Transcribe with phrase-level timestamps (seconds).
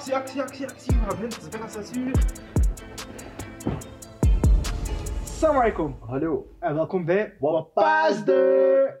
[0.00, 0.92] actie, actie, actie, actie.
[0.92, 2.14] We gaan beginnen, het is bijna 6 uur.
[5.42, 5.96] Alaikum.
[6.00, 6.56] Hallo.
[6.58, 9.00] En welkom bij Wapasde.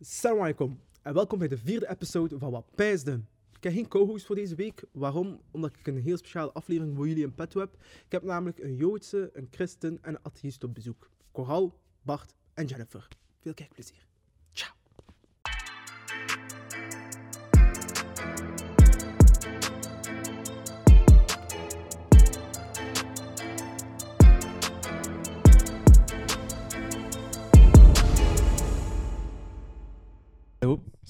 [0.00, 0.80] Assalamu alaikum.
[1.02, 3.20] En welkom bij de vierde episode van Wapijsde.
[3.56, 4.84] Ik heb geen co-host voor deze week.
[4.92, 5.40] Waarom?
[5.50, 7.74] Omdat ik een heel speciale aflevering voor jullie in petto heb.
[8.04, 11.10] Ik heb namelijk een Joodse, een christen en een atheïst op bezoek.
[11.32, 13.08] Coral, Bart en Jennifer.
[13.40, 14.13] Veel kijkplezier.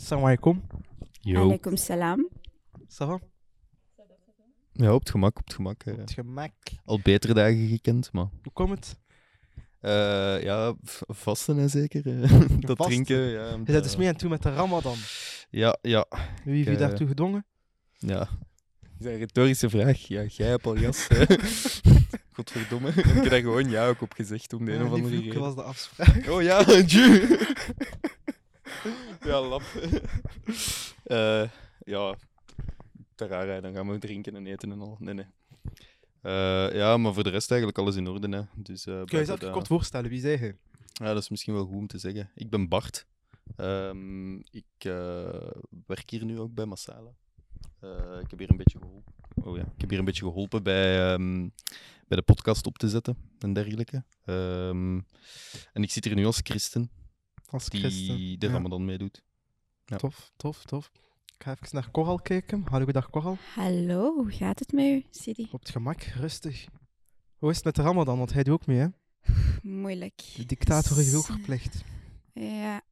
[0.05, 0.61] Assalamu alaikum.
[1.23, 1.41] Yo.
[1.43, 2.29] Alaikum salam.
[2.89, 3.19] Ça va?
[4.77, 5.83] Ja, op het gemak, op het gemak.
[5.85, 5.97] eh.
[5.97, 6.53] Het gemak.
[6.85, 8.27] al betere dagen gekend, maar...
[8.43, 8.99] Hoe komt het?
[9.81, 10.75] eh, ja,
[11.07, 12.07] vasten en zeker.
[12.23, 12.31] eh,
[12.61, 12.87] dat Vasten?
[13.05, 13.49] drinken, ja.
[13.51, 14.97] Je bent dus mee aan toe met de Ramadan.
[15.51, 16.07] Ja, ja,
[16.45, 17.47] Wie heeft je daartoe gedwongen?
[17.99, 18.29] ja.
[18.99, 19.99] Dat is een retorische vraag.
[20.01, 21.07] Ja, jij hebt al jas.
[22.33, 22.89] Godverdomme.
[22.89, 25.41] Ik heb daar gewoon ja ook op gezegd om de een of andere reden.
[25.41, 26.29] was de afspraak.
[26.29, 27.27] Oh ja, Ju.
[29.31, 29.63] ja, lap.
[31.05, 31.49] Eh,
[31.85, 32.17] ja,
[33.15, 34.97] Tarara, dan gaan we drinken en eten en al.
[35.01, 35.27] Nee, nee.
[36.23, 38.37] Eh, ja, maar voor de rest eigenlijk alles in orde.
[38.37, 38.43] Hè.
[38.63, 40.11] Dus, eh, Kun je jezelf dat- kort voorstellen?
[40.11, 40.55] Wie zei je?
[40.93, 42.31] Ja, dat is misschien wel goed om te zeggen.
[42.35, 43.07] Ik ben Bart.
[43.57, 44.65] Ehm, ik
[45.87, 47.11] werk hier nu ook bij Masala.
[47.81, 49.13] Eh, ik heb hier een beetje geholpen.
[49.35, 51.49] Oh ja, ik heb hier een beetje geholpen bij, ehm,
[52.09, 54.05] bij de podcast op te zetten en dergelijke.
[54.25, 55.01] Ehm,
[55.73, 56.91] en ik zit hier nu als christen
[57.55, 58.39] Als die christen.
[58.39, 58.53] de Ja.
[58.53, 59.23] Ramadan meedoet.
[59.85, 59.97] ja.
[59.97, 60.91] Tof, tof, tof.
[61.37, 62.63] Ik ga even naar Coral kijken.
[62.69, 63.37] Hallo, dag Coral.
[63.55, 65.49] Hallo, hoe gaat het met u, Sidi?
[65.53, 66.67] Op het gemak, rustig.
[67.39, 68.19] Hoe is het met de Ramadan?
[68.19, 68.87] Want hij doet ook mee, hè?
[69.83, 70.23] Moeilijk.
[70.37, 71.83] De dictator is ook verplicht.
[72.33, 72.83] Ja,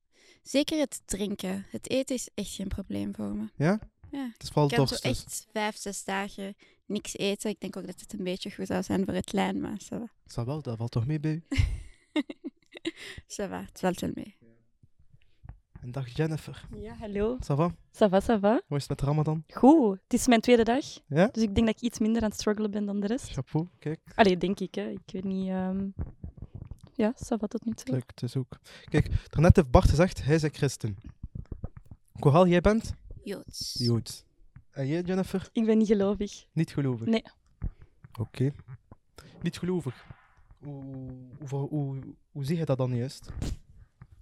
[0.43, 1.67] zeker het drinken.
[1.71, 3.49] Het eten is echt geen probleem voor me.
[3.57, 3.79] Ja?
[4.11, 4.31] Ja.
[4.33, 5.03] Het is vooral Ik kan zo dorst.
[5.03, 5.25] dus.
[5.25, 6.55] echt vijf, zes dagen
[6.87, 7.51] niks eten.
[7.51, 9.87] Ik denk ook dat het een beetje goed zou zijn voor het lijn, maar ça
[9.89, 10.13] va.
[10.27, 11.43] Zal wel, dat valt toch mee bij u?
[13.37, 14.37] Ça va, het valt wel mee.
[15.83, 16.69] En dag Jennifer.
[16.77, 17.37] Ja, hallo.
[17.41, 17.75] Ça va?
[17.93, 18.61] Ça va, ça va?
[18.67, 19.45] Hoe is het met Ramadan?
[19.55, 19.99] Goed.
[20.03, 21.27] Het is mijn tweede dag, Ja?
[21.33, 23.31] dus ik denk dat ik iets minder aan het struggelen ben dan de rest.
[23.31, 24.01] Chapeau, kijk.
[24.15, 24.89] Allee, denk ik, hè.
[24.89, 25.49] Ik weet niet...
[25.49, 25.87] ehm,
[26.95, 27.95] Ja, ça va tot nu toe.
[27.95, 28.59] Leuk, het is ook.
[28.85, 30.97] Kijk, daarnet heeft Bart gezegd, hij is een christen.
[32.21, 32.95] Coral, jij bent?
[33.25, 33.75] Joods.
[33.79, 34.25] Joods.
[34.71, 35.49] En jij, Jennifer?
[35.53, 36.47] Ik ben niet gelovig.
[36.53, 37.07] Niet gelovig?
[37.07, 37.23] Nee.
[38.21, 38.53] Oké.
[39.41, 40.05] Niet gelovig.
[40.65, 41.11] Hoe, hoe,
[41.49, 41.99] hoe, hoe,
[42.33, 43.29] hoe zie je dat dan juist?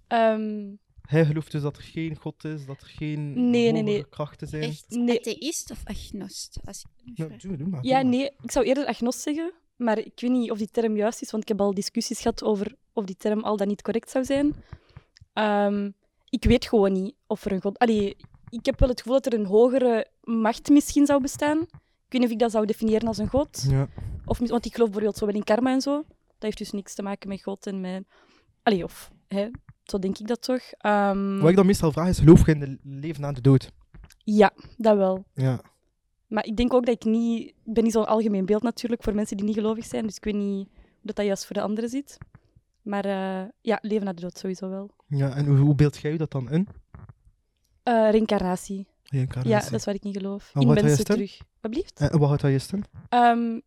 [0.07, 0.73] Ehm,
[1.11, 3.93] Hij gelooft dus dat er geen God is, dat er geen Nee, nee, nee.
[3.93, 4.63] hogere krachten zijn.
[4.63, 5.19] Echt Nee.
[5.19, 6.59] atheïst of agnost?
[6.65, 7.81] Als ik Ja, doe, doe maar.
[7.81, 8.05] doe ja, maar.
[8.05, 8.29] nee.
[8.41, 11.43] Ik zou eerder agnost zeggen, maar ik weet niet of die term juist is, want
[11.43, 14.55] ik heb al discussies gehad over of die term al dan niet correct zou zijn.
[15.33, 15.89] Ehm,
[16.29, 17.77] ik weet gewoon niet of er een god...
[17.79, 18.15] Allee,
[18.49, 21.61] ik heb wel het gevoel dat er een hogere macht misschien zou bestaan.
[21.61, 21.67] Ik
[22.09, 23.65] weet niet of ik dat zou definiëren als een god.
[23.69, 23.87] Ja.
[24.25, 25.95] Of, want ik geloof bijvoorbeeld zo wel in karma en zo.
[26.27, 28.03] Dat heeft dus niks te maken met God en met...
[28.63, 29.11] Allee, of...
[29.27, 29.49] Hè,
[29.91, 30.61] zo denk ik dat toch.
[30.77, 33.71] Ehm, Wat ik dan meestal vraag is, geloof je in het leven na de dood?
[34.23, 35.23] Ja, dat wel.
[35.33, 35.61] Ja.
[36.27, 37.47] Maar ik denk ook dat ik niet...
[37.47, 40.05] Ik ben niet zo'n algemeen beeld natuurlijk voor mensen die niet gelovig zijn.
[40.05, 40.67] Dus ik weet niet hoe
[41.01, 42.17] dat, dat juist voor de anderen zit.
[42.81, 44.89] Maar eh, ja, leven na de dood sowieso wel.
[45.07, 45.35] ja.
[45.35, 46.67] En hoe, hoe beeld jij je dat dan in?
[47.83, 48.87] Eh reïncarnatie.
[49.03, 49.51] Reïncarnatie.
[49.51, 50.51] Ja, dat is waar ik niet geloof.
[50.53, 51.37] En in mensen terug.
[51.61, 51.99] Wat blieft?
[51.99, 52.83] En wat houdt dat juist in?
[53.09, 53.59] Ehm,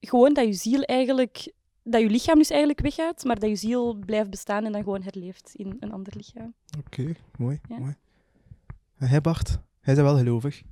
[0.00, 1.52] gewoon dat je ziel eigenlijk...
[1.86, 5.02] Dat je lichaam dus eigenlijk weggaat, maar dat je ziel blijft bestaan en dan gewoon
[5.02, 6.54] herleeft in een ander lichaam.
[6.78, 7.78] Oké, mooi, Ja.
[7.78, 7.94] mooi.
[8.96, 9.58] En hij, Bart?
[9.80, 10.62] Hij is wel gelovig.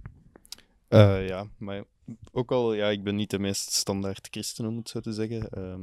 [0.88, 1.84] Eh, ja, maar
[2.32, 5.48] ook al, ja, ik ben niet de meest standaard christen, om het zo te zeggen.
[5.50, 5.80] Ehm,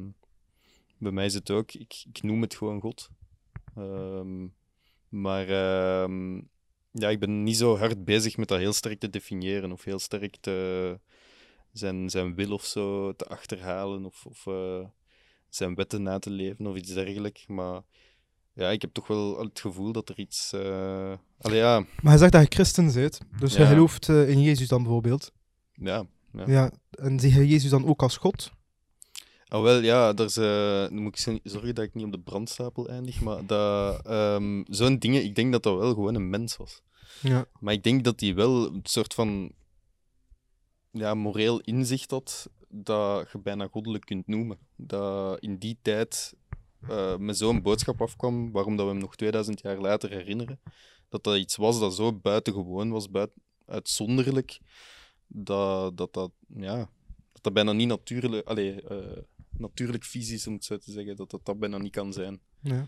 [0.97, 3.09] bij mij is het ook, ik, ik noem het gewoon God.
[3.75, 4.47] Ehm,
[5.09, 6.35] maar ehm,
[6.91, 9.99] ja, ik ben niet zo hard bezig met dat heel sterk te definiëren of heel
[9.99, 10.99] sterk te,
[11.71, 14.85] zijn, zijn wil of zo te achterhalen of, of eh,
[15.49, 17.47] zijn wetten na te leven of iets dergelijks.
[17.47, 17.81] Maar
[18.53, 20.53] ja, ik heb toch wel het gevoel dat er iets...
[21.37, 23.71] allee, ja, Maar hij zegt dat je christen bent, dus hij Ja.
[23.71, 25.31] gelooft eh, in Jezus dan bijvoorbeeld.
[25.73, 26.43] ja, ja.
[26.47, 26.71] Ja.
[26.91, 28.51] En zie je Jezus dan ook als God?
[29.47, 32.19] Ah, wel, ja, er is, eh, moet ik zo- zorgen dat ik niet op de
[32.19, 36.57] brandstapel eindig, maar dat, ehm, zo'n dingen, ik denk dat dat wel gewoon een mens
[36.57, 36.81] was.
[37.21, 37.45] Ja.
[37.59, 39.51] Maar ik denk dat hij wel een soort van
[40.91, 44.57] ja, moreel inzicht had dat je bijna goddelijk kunt noemen.
[44.75, 46.33] Dat in die tijd
[46.87, 50.59] eh, met zo'n boodschap afkwam, waarom dat we hem nog 2000 jaar later herinneren,
[51.09, 54.59] dat dat iets was dat zo buitengewoon was, buiten, uitzonderlijk,
[55.27, 56.77] dat dat, dat, ja,
[57.33, 59.21] dat dat bijna niet natuurlijk, allee, eh,
[59.57, 62.39] natuurlijk fysisch, om het zo te zeggen, dat dat, dat bijna niet kan zijn.
[62.61, 62.87] ja.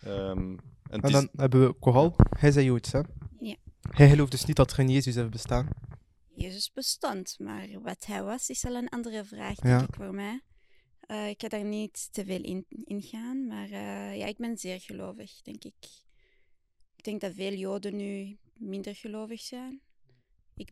[0.00, 0.56] Ehm,
[0.90, 2.14] en is- dan hebben we Coral.
[2.38, 3.00] Hij zei Joods, hè?
[3.40, 3.54] Ja.
[3.90, 5.68] Hij gelooft dus niet dat er een Jezus heeft bestaan.
[6.40, 7.38] Jezus bestond.
[7.38, 9.78] Maar wat hij was, is al een andere vraag, Ja.
[9.78, 10.40] denk ik, voor mij.
[11.00, 14.58] Eh, ik ga daar niet te veel in, in gaan, maar eh, ja, ik ben
[14.58, 15.74] zeer gelovig, denk ik.
[16.96, 19.80] Ik denk dat veel Joden nu minder gelovig zijn.
[20.54, 20.70] Ik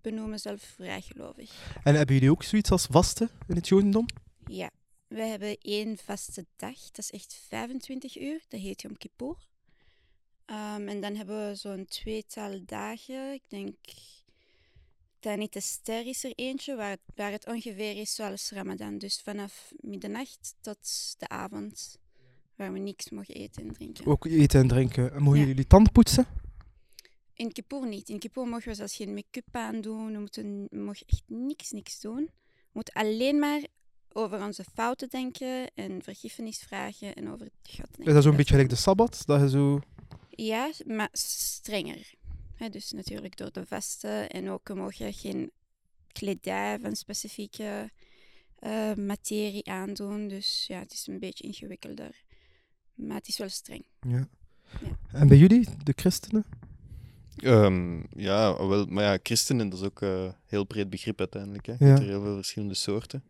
[0.00, 1.74] benoem mezelf vrij gelovig.
[1.82, 4.06] En hebben jullie ook zoiets als vasten in het Jodendom?
[4.46, 4.70] Ja,
[5.08, 6.80] we hebben één vaste dag.
[6.90, 8.44] Dat is echt 25 uur.
[8.48, 9.36] Dat heet Yom Kippur.
[10.44, 13.32] Ehm, en dan hebben we zo'n tweetal dagen.
[13.32, 13.76] Ik denk...
[15.22, 18.98] Tanit Ester is er eentje waar, waar het ongeveer is zoals Ramadan.
[18.98, 21.98] Dus vanaf middernacht tot de avond.
[22.56, 24.06] Waar we niks mogen eten en drinken.
[24.06, 25.12] Ook eten en drinken.
[25.12, 25.46] En mogen Ja.
[25.46, 26.26] jullie tanden poetsen?
[27.34, 28.08] In Kippur niet.
[28.08, 30.12] In Kippur mogen we zelfs geen make-up aandoen.
[30.12, 32.24] We, moeten, we mogen echt niks, niks doen.
[32.44, 33.60] We moeten alleen maar
[34.12, 38.04] over onze fouten denken en vergiffenis vragen en over God denken.
[38.06, 39.22] Is dat zo'n beetje is- gelijk de Sabbat?
[39.26, 39.80] Dat je zo...
[40.30, 42.14] Ja, maar strenger.
[42.54, 45.50] Hè, dus natuurlijk door de vasten en ook mogen geen
[46.12, 47.90] kledij van specifieke
[48.58, 50.28] eh, materie aandoen.
[50.28, 52.22] Dus ja, het is een beetje ingewikkelder.
[52.94, 53.84] Maar het is wel streng.
[54.00, 54.28] Ja.
[54.80, 54.98] Ja.
[55.12, 56.44] En bij jullie, de christenen?
[57.36, 61.66] Ehm, ja, wel, maar ja, christenen, dat is ook een heel breed begrip uiteindelijk.
[61.66, 61.72] Hè.
[61.72, 61.86] Je Ja.
[61.86, 63.22] hebt er heel veel verschillende soorten.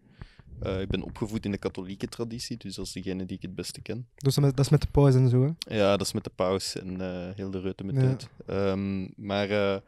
[0.64, 3.54] Eh, ik ben opgevoed in de katholieke traditie, dus dat is degene die ik het
[3.54, 3.96] beste ken.
[3.96, 5.76] Dus dat is met- dat is met de paus en zo, hè?
[5.76, 8.02] Ja, dat is met de paus en eh, heel de reuten met Ja.
[8.02, 8.28] uit.
[8.46, 9.80] Ehm, maar eh,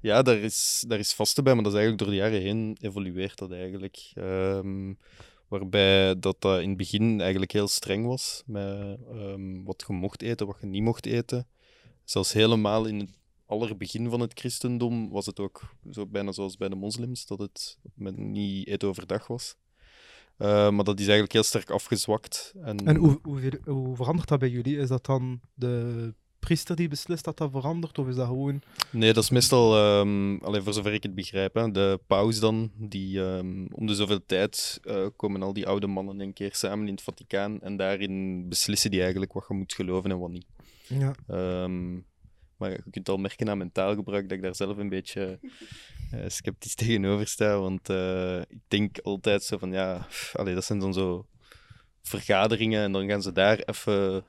[0.00, 2.76] ja, daar is, daar is vaste bij, maar dat is eigenlijk door de jaren heen
[2.80, 4.10] evolueert dat eigenlijk.
[4.14, 4.92] Ehm,
[5.48, 10.22] waarbij dat, dat in het begin eigenlijk heel streng was met ehm, wat je mocht
[10.22, 11.46] eten, wat je niet mocht eten.
[12.04, 13.10] Zelfs helemaal in het
[13.46, 17.78] allerbegin van het christendom was het ook zo, bijna zoals bij de moslims, dat het
[17.94, 19.56] met niet eten overdag was.
[20.36, 22.52] Eh, maar dat is eigenlijk heel sterk afgezwakt.
[22.62, 24.76] En, En hoe, hoe, hoe verandert dat bij jullie?
[24.76, 27.98] Is dat dan de priester die beslist dat dat verandert?
[27.98, 28.62] Of is dat gewoon...
[28.90, 32.70] Nee, dat is meestal, ehm allee, voor zover ik het begrijp, hè, de paus dan,
[32.74, 36.86] die ehm, om de zoveel tijd eh, komen al die oude mannen een keer samen
[36.86, 40.46] in het Vaticaan en daarin beslissen die eigenlijk wat je moet geloven en wat niet.
[40.86, 41.14] Ja.
[41.26, 41.98] Ehm,
[42.62, 45.38] maar je kunt al merken aan mijn taalgebruik dat ik daar zelf een beetje
[46.10, 50.64] eh, sceptisch tegenover sta, want eh, ik denk altijd zo van, ja, pff, allee, dat
[50.64, 51.26] zijn dan zo
[52.02, 54.24] vergaderingen en dan gaan ze daar even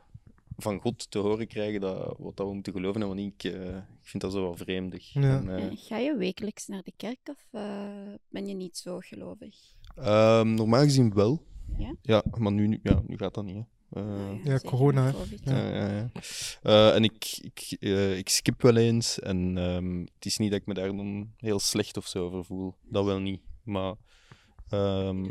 [0.58, 3.34] van God te horen krijgen dat, wat dat we moeten geloven en wat niet.
[3.44, 5.14] Ik, eh, ik vind dat zo wel vreemdig.
[5.14, 5.22] Ja.
[5.38, 9.00] En, eh, En ga je wekelijks naar de kerk of eh, ben je niet zo
[9.00, 9.56] gelovig?
[9.96, 11.44] Ehm, normaal gezien wel.
[11.78, 11.96] Ja?
[12.02, 13.56] Ja, maar nu, nu- ja, nu gaat dat niet.
[13.56, 13.62] Hè.
[13.94, 15.12] Eh, Ah, Ja, zeker corona.
[15.12, 15.42] COVID.
[15.44, 16.10] ja, ja, ja.
[16.62, 19.20] Eh, en ik, ik, eh, ik skip wel eens.
[19.20, 22.46] En ehm, het is niet dat ik me daar dan heel slecht of zo over
[22.46, 22.76] voel.
[22.84, 23.42] Dat wel niet.
[23.64, 23.94] Maar
[24.70, 25.26] ehm,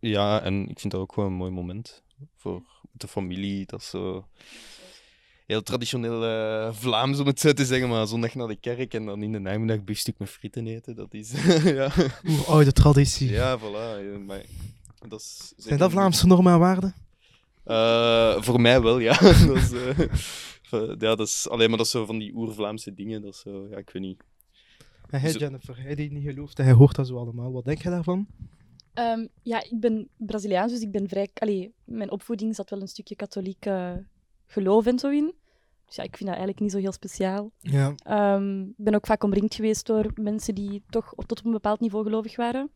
[0.00, 2.02] ja, en ik vind dat ook gewoon een mooi moment.
[2.36, 3.66] Voor de familie.
[3.66, 4.28] Dat is zo
[5.46, 7.88] heel traditioneel eh, Vlaams, om het zo te zeggen.
[7.88, 10.96] Maar zondag naar de kerk en dan in de namiddag biefstuk met frieten eten.
[10.96, 11.30] Dat is...
[11.64, 11.90] ja.
[12.24, 13.30] Oeh, oude traditie.
[13.30, 14.02] Ja, voilà.
[14.12, 14.44] ja, maar
[15.08, 16.94] dat is Zijn dat Vlaamse normen en waarden?
[17.64, 19.18] Eh, voor mij wel, ja.
[19.46, 19.98] dat is, eh,
[20.70, 23.22] ja, dat is, alleen maar dat is zo van die oer-Vlaamse dingen.
[23.22, 24.22] Dat is zo, ja, ik weet niet.
[25.10, 27.52] En hij, Jennifer, hij die niet gelooft en hij hoort dat zo allemaal.
[27.52, 28.26] Wat denk je daarvan?
[28.94, 31.28] Ehm, ja, ik ben Braziliaans, dus ik ben vrij...
[31.34, 33.92] Allee, mijn opvoeding zat wel een stukje katholiek eh,
[34.46, 35.34] geloof en zo in.
[35.86, 37.50] Dus ja, ik vind dat eigenlijk niet zo heel speciaal.
[37.58, 37.94] Ja.
[37.96, 41.52] Ehm, ik ben ook vaak omringd geweest door mensen die toch op- tot op een
[41.52, 42.70] bepaald niveau gelovig waren.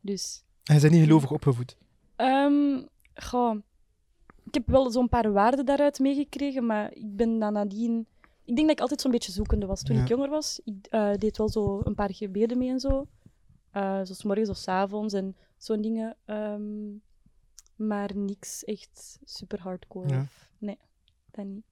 [0.00, 1.76] Dus, Hij zijn niet gelovig opgevoed.
[2.16, 2.82] ehm
[3.14, 3.56] goh,
[4.48, 8.06] ik heb wel zo'n paar waarden daaruit meegekregen, maar ik ben dan nadien...
[8.44, 10.02] Ik denk dat ik altijd zo'n beetje zoekende was toen Ja.
[10.02, 10.60] ik jonger was.
[10.64, 13.06] Ik eh, deed wel zo een paar gebeden mee en zo.
[13.70, 16.16] Eh zoals morgens of 's avonds en zo'n dingen.
[16.24, 16.86] Ehm,
[17.76, 20.08] maar niks echt super hardcore.
[20.08, 20.26] Ja.
[20.58, 20.78] Nee,
[21.30, 21.64] dat niet.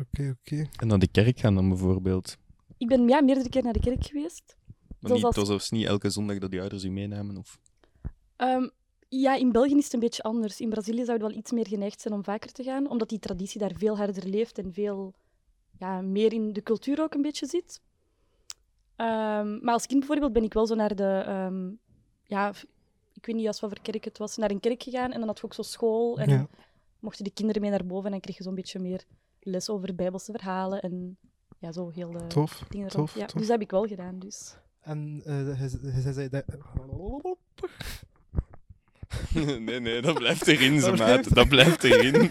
[0.00, 0.68] Oké, oké.
[0.76, 2.36] En naar de kerk gaan dan bijvoorbeeld.
[2.76, 4.56] Ik ben ja, meerdere keer naar de kerk geweest.
[5.00, 7.36] Maar niet, als- het was zelfs niet elke zondag dat die ouders u meenamen.
[7.36, 7.58] Of...
[8.36, 8.68] Ehm,
[9.08, 10.60] ja, in België is het een beetje anders.
[10.60, 13.18] In Brazilië zou je wel iets meer geneigd zijn om vaker te gaan, omdat die
[13.18, 15.14] traditie daar veel harder leeft en veel
[15.78, 17.80] ja, meer in de cultuur ook een beetje zit.
[18.96, 21.70] Ehm, maar als kind bijvoorbeeld ben ik wel zo naar de, ehm,
[22.24, 22.52] ja,
[23.12, 25.28] ik weet niet als wat voor kerk het was, naar een kerk gegaan en dan
[25.28, 26.46] had je ook zo school en Ja.
[26.98, 29.04] mochten de kinderen mee naar boven en dan kreeg je zo'n beetje meer
[29.40, 31.18] les over bijbelse verhalen en
[31.58, 33.14] ja, zo heel de Tof, dingen tof.
[33.14, 33.32] Ja, tof.
[33.32, 34.56] dus dat heb ik wel gedaan, dus.
[34.80, 36.44] En eh, hij, hij, hij zei dat...
[39.58, 41.34] nee, nee, dat blijft erin, ze, maat.
[41.34, 42.30] Dat blijft erin.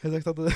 [0.00, 0.36] Hij zegt, dat...
[0.36, 0.50] de-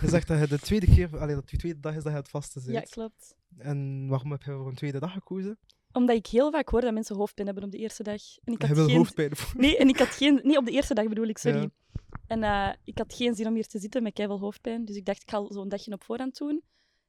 [0.00, 1.18] hij zegt dat hij de tweede keer...
[1.18, 2.90] Allee, dat de tweede dag is dat hij het vaste Ja, zit.
[2.90, 3.34] klopt.
[3.58, 5.58] En waarom heb je voor een tweede dag gekozen?
[5.92, 8.20] Omdat ik heel vaak hoor dat mensen hoofdpijn hebben op de eerste dag.
[8.44, 8.96] En ik Hij had wil geen...
[8.96, 9.30] hoofdpijn.
[9.56, 10.40] Nee, en ik had geen...
[10.42, 11.60] Nee, op de eerste dag bedoel ik, sorry.
[11.60, 11.68] Ja.
[12.26, 14.84] En eh, ik had geen zin om hier te zitten met keiveel hoofdpijn.
[14.84, 16.62] Dus ik dacht, ik ga zo'n dagje op voorhand doen.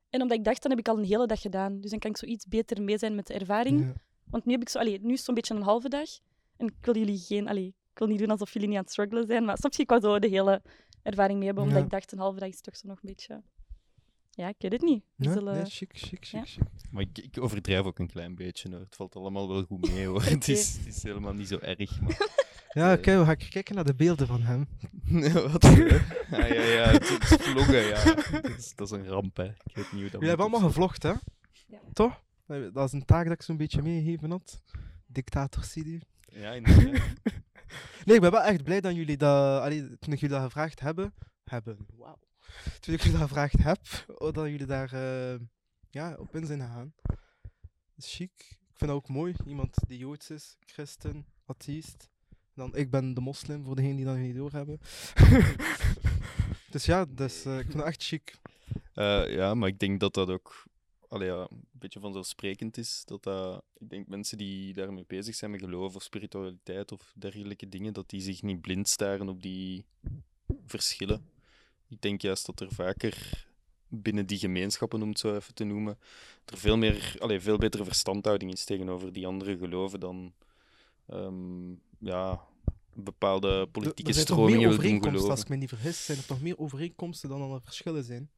[0.09, 1.81] En omdat ik dacht, dan heb ik al een hele dag gedaan.
[1.81, 3.79] Dus dan kan ik zoiets beter mee zijn met de ervaring.
[3.79, 3.93] Ja.
[4.29, 6.09] Want nu heb ik zo, allee, nu is het zo'n beetje een halve dag.
[6.57, 8.91] En ik wil jullie geen, allee, ik wil niet doen alsof jullie niet aan het
[8.91, 9.45] struggelen zijn.
[9.45, 10.61] Maar soms ik wou zo de hele
[11.03, 11.85] ervaring mee hebben, omdat Ja.
[11.85, 13.41] ik dacht, een halve dag is toch zo nog een beetje.
[14.31, 15.03] Ja, ik weet het niet.
[15.15, 16.45] We Ja, zullen- nee, chic, chic, chic, Ja.
[16.45, 16.63] chic.
[16.91, 18.69] Maar ik, ik overdrijf ook een klein beetje.
[18.69, 18.79] Hoor.
[18.79, 20.05] Het valt allemaal wel goed mee.
[20.05, 20.23] Hoor.
[20.35, 22.01] Het, is, het is helemaal niet zo erg.
[22.01, 22.43] Maar...
[22.75, 22.97] Ja, Nee.
[22.97, 24.67] oké, we gaan kijken naar de beelden van hem.
[25.51, 25.63] Wat?
[26.29, 26.87] Ja, ja, ja.
[26.91, 27.05] Het,
[27.41, 28.03] vloggen, ja.
[28.41, 29.43] Dat is, dat is een ramp, hè.
[29.43, 31.13] Ik weet niet hoe dat Jullie hebben allemaal gevlogd, hè?
[31.67, 31.79] Ja.
[31.93, 32.23] Toch?
[32.73, 34.61] Dat is een taak dat ik zo'n beetje meegegeven had.
[35.05, 36.01] Dictator Sidi.
[36.25, 37.01] Ja, inderdaad.
[38.05, 39.61] Nee, ik ben wel echt blij dat jullie dat...
[39.61, 41.13] Allee, toen ik jullie dat gevraagd hebben...
[41.43, 42.19] Hebben, wauw.
[42.79, 45.39] Toen ik jullie dat gevraagd heb, oh, dat jullie daar eh,
[45.89, 46.93] ja, op in zijn gegaan.
[47.03, 47.17] Dat
[48.05, 48.31] is chic.
[48.39, 49.33] Ik vind dat ook mooi.
[49.45, 52.09] Iemand die Joods is, christen, atheïst.
[52.55, 54.79] Dan, ik ben de moslim, voor degenen die dat niet doorhebben.
[56.71, 58.39] dus ja, dus, ik vind dat echt chic.
[58.93, 60.65] Eh, ja, maar ik denk dat dat ook
[61.15, 63.03] allee, ja, een beetje vanzelfsprekend is.
[63.05, 67.69] Dat dat, ik denk mensen die daarmee bezig zijn met geloof of spiritualiteit of dergelijke
[67.69, 69.85] dingen, dat die zich niet blind staren op die
[70.65, 71.25] verschillen.
[71.89, 73.45] Ik denk juist dat er vaker
[73.87, 75.97] binnen die gemeenschappen, om het zo even te noemen,
[76.45, 80.33] er veel, meer, allee, veel betere verstandhouding is tegenover die andere geloven dan
[81.07, 82.41] ehm, ja,
[82.93, 85.31] bepaalde Er- politieke er toch stromingen meer wil doen overeenkomsten, geloven.
[85.31, 88.29] als ik me niet vergis, zijn er toch meer overeenkomsten dan er verschillen zijn.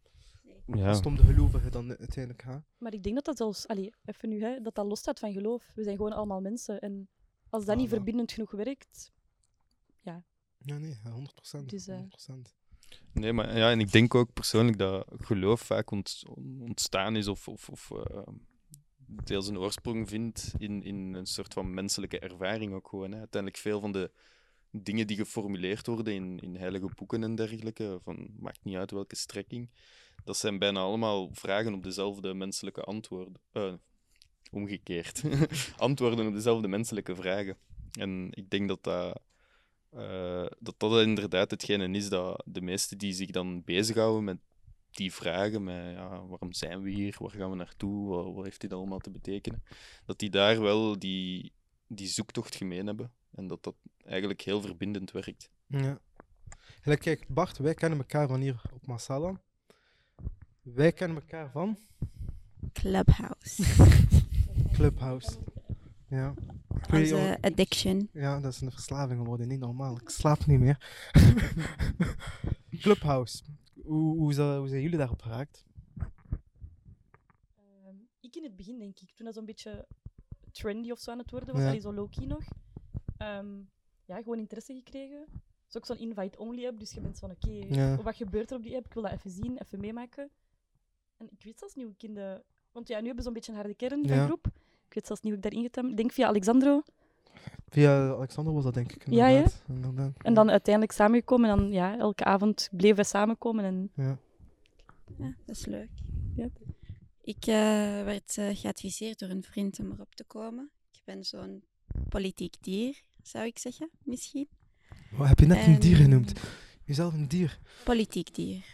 [0.75, 0.87] Ja.
[0.87, 2.63] Als het om de gelovigen dan uiteindelijk gaat.
[2.77, 5.71] Maar ik denk dat dat zelfs, allee, even nu, hè, dat dat losstaat van geloof.
[5.75, 6.79] We zijn gewoon allemaal mensen.
[6.79, 7.09] En
[7.49, 7.91] als dat niet Voilà.
[7.91, 9.11] verbindend genoeg werkt,
[10.59, 11.69] Ja, nee, 100%.
[11.69, 12.55] Dus, eh, 100%.
[13.13, 16.23] Nee, maar ja, en ik denk ook persoonlijk dat geloof vaak ont-
[16.59, 18.21] ontstaan is of, of, of eh,
[19.07, 23.11] deels een oorsprong vindt in, in een soort van menselijke ervaring ook gewoon.
[23.11, 23.17] Hè.
[23.17, 24.11] Uiteindelijk veel van de
[24.71, 29.15] dingen die geformuleerd worden in, in heilige boeken en dergelijke, van maakt niet uit welke
[29.15, 29.69] strekking,
[30.23, 33.41] dat zijn bijna allemaal vragen op dezelfde menselijke antwoorden.
[33.51, 33.73] Eh,
[34.51, 35.23] omgekeerd.
[35.77, 37.57] antwoorden op dezelfde menselijke vragen.
[37.91, 39.21] En ik denk dat dat
[39.89, 44.37] eh, dat dat inderdaad hetgene is dat de meesten die zich dan bezighouden met
[44.97, 48.61] die vragen, met ja, waarom zijn we hier, waar gaan we naartoe, wat, wat heeft
[48.61, 49.63] dit allemaal te betekenen,
[50.05, 51.53] dat die daar wel die,
[51.87, 53.75] die zoektocht gemeen hebben en dat dat
[54.05, 55.49] eigenlijk heel verbindend werkt.
[55.67, 55.99] Ja.
[56.81, 59.41] Gelijk, kijk, Bart, wij kennen elkaar van hier op Masala.
[60.61, 61.77] Wij kennen elkaar van
[62.73, 63.63] Clubhouse.
[64.75, 65.37] Clubhouse.
[66.07, 66.33] Ja.
[66.91, 68.09] Onze addiction.
[68.13, 69.97] Ja, dat is een verslaving geworden, niet normaal.
[69.97, 70.77] Ik slaap niet meer.
[72.81, 73.43] Clubhouse.
[73.87, 75.65] Hoe, hoe, zijn jullie daarop geraakt?
[77.55, 79.87] Ehm, ik in het begin, denk ik, toen dat zo'n beetje
[80.51, 81.67] trendy of zo aan het worden was, Ja.
[81.67, 82.43] allee, zo low-key nog.
[83.17, 83.61] Ehm,
[84.05, 85.19] ja, gewoon interesse gekregen.
[85.19, 88.01] Het is ook zo'n invite-only app, dus je bent van oké, Ja.
[88.01, 88.85] wat gebeurt er op die app?
[88.85, 90.29] Ik wil dat even zien, even meemaken.
[91.17, 92.43] En ik weet zelfs niet hoe ik in de...
[92.71, 94.25] Want ja, nu hebben we zo'n beetje een harde kern van Ja.
[94.25, 94.47] groep.
[94.87, 95.89] Ik weet zelfs niet hoe ik daarin getem.
[95.89, 96.81] Ik denk via Alexandro.
[97.69, 99.09] Via Alexander was dat, denk ik.
[99.09, 99.35] Ja, ja.
[99.37, 99.61] inderdaad.
[99.67, 100.13] Inderdaad.
[100.23, 101.49] En dan uiteindelijk samengekomen.
[101.49, 103.65] En dan ja, elke avond bleven we samenkomen.
[103.65, 104.17] En Ja.
[105.17, 105.89] Ja, dat is leuk.
[106.35, 106.47] Ja.
[107.21, 110.69] Ik eh, werd eh, geadviseerd door een vriend om erop te komen.
[110.91, 111.63] Ik ben zo'n
[112.09, 114.47] politiek dier, zou ik zeggen, misschien.
[115.11, 116.33] Wat heb je net een dier En- genoemd?
[116.83, 117.59] Jezelf een dier.
[117.83, 118.65] Politiek dier.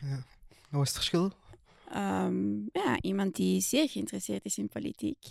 [0.70, 1.32] Wat is het verschil?
[1.90, 5.26] Ehm, ja, iemand die zeer geïnteresseerd is in politiek.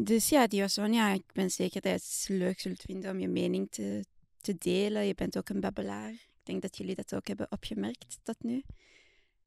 [0.00, 3.10] Dus ja, die was van, ja, ik ben zeker dat je het leuk zult vinden
[3.10, 4.04] om je mening te,
[4.40, 5.06] te delen.
[5.06, 6.10] Je bent ook een babbelaar.
[6.10, 8.62] Ik denk dat jullie dat ook hebben opgemerkt tot nu.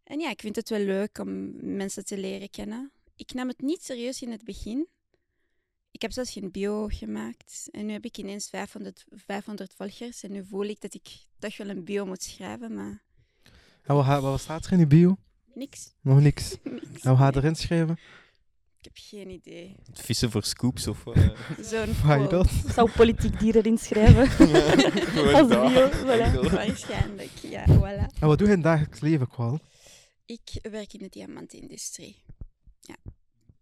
[0.04, 2.92] En ja, ik vind het wel leuk om mensen te leren kennen.
[3.16, 4.88] Ik nam het niet serieus in het begin.
[5.92, 7.68] Ik heb zelfs geen bio gemaakt.
[7.72, 10.24] En nu heb ik ineens 500, 500 volgers.
[10.24, 11.08] En nu voel ik dat ik
[11.40, 13.04] toch wel een bio moet schrijven, maar
[13.84, 15.18] En wat, wat staat er in je bio?
[15.54, 15.94] niks.
[16.02, 16.58] Nog niks.
[16.64, 17.02] niks.
[17.02, 17.98] En wat ga je erin schrijven?
[18.82, 19.76] Ik heb geen idee.
[19.86, 21.30] Het vissen voor scoops of eh?
[21.72, 22.50] Zo'n quote.
[22.66, 24.28] ik zou politiek dieren inschrijven.
[24.38, 26.52] Gewoon Als bio, voilà.
[26.52, 28.20] Waarschijnlijk, ja, voilà.
[28.20, 29.60] En wat doe je in het dagelijks leven, Kwal?
[30.26, 32.24] Ik werk in de diamantindustrie.
[32.80, 32.96] Ja,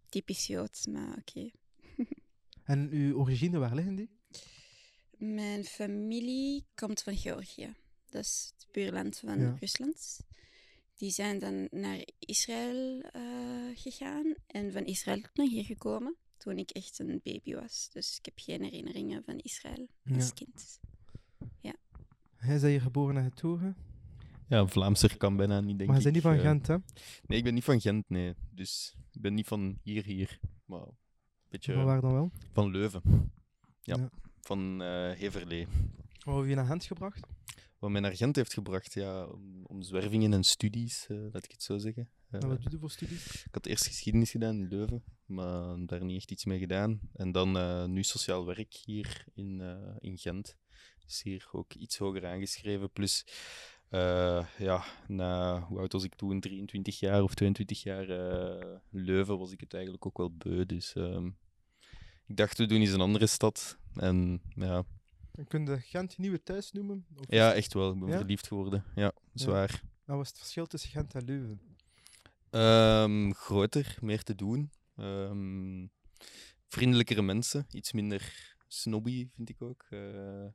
[0.09, 1.49] typisch Joods, maar oké.
[2.63, 4.09] En uw origine, waar liggen die?
[5.17, 7.75] Mijn familie komt van Georgië.
[8.09, 9.55] Dat is het buurland van Ja.
[9.59, 10.19] Rusland.
[10.99, 13.21] Die zijn dan naar Israël eh,
[13.73, 17.89] gegaan en van Israël naar hier gekomen toen ik echt een baby was.
[17.93, 20.31] Dus ik heb geen herinneringen van Israël als Ja.
[20.33, 20.79] kind.
[22.35, 23.75] Hij is hier geboren en getogen.
[24.47, 26.13] Ja, Vlaamser kan bijna niet, denk Maar hij ik.
[26.13, 26.41] niet van eh.
[26.41, 26.75] Gent, hè?
[27.27, 28.33] Nee, ik ben niet van Gent, nee.
[28.51, 30.39] Dus ik ben niet van hier, hier.
[30.65, 30.95] Maar een
[31.49, 32.31] beetje Van waar dan wel?
[32.51, 33.01] van Leuven.
[33.81, 33.95] Ja.
[33.97, 34.09] Ja.
[34.41, 35.67] Van eh Heverlee.
[36.25, 37.27] Wat heb je naar Gent gebracht?
[37.79, 41.51] Wat mij naar Gent heeft gebracht, ja, om, om zwervingen en studies, eh, laat ik
[41.51, 42.09] het zo zeggen.
[42.29, 43.43] Eh, En wat doe je voor studies?
[43.45, 46.99] ik had eerst geschiedenis gedaan in Leuven, maar daar niet echt iets mee gedaan.
[47.13, 50.57] En dan eh, nu sociaal werk hier in, eh, in Gent.
[51.05, 52.91] Dus hier ook iets hoger aangeschreven.
[52.91, 53.25] Plus,
[53.89, 56.39] eh, ja, na, hoe oud was ik toen?
[56.39, 60.65] 23 jaar of 22 jaar eh, Leuven was ik het eigenlijk ook wel beu.
[60.65, 61.25] Dus ehm,
[62.27, 63.77] ik dacht, we doen eens een andere stad.
[63.95, 64.83] En ja,
[65.39, 67.05] En kun je Gent je nieuwe thuis noemen?
[67.17, 67.91] Of ja echt wel.
[67.93, 68.17] Ik ben Ja?
[68.17, 68.83] verliefd geworden.
[68.95, 69.81] Ja, zwaar.
[70.05, 71.61] Wat was het verschil tussen Gent en Leuven?
[72.49, 74.71] Ehm, groter, meer te doen.
[74.95, 75.87] Ehm,
[76.67, 79.85] vriendelijkere mensen, iets minder snobby, vind ik ook.
[79.89, 80.45] Eh,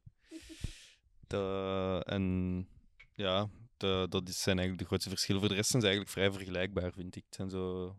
[1.27, 2.67] dat- en
[3.13, 5.41] ja, dat, zijn eigenlijk de grootste verschillen.
[5.41, 7.25] Voor de rest zijn ze eigenlijk vrij vergelijkbaar, vind ik.
[7.25, 7.97] Het zijn zo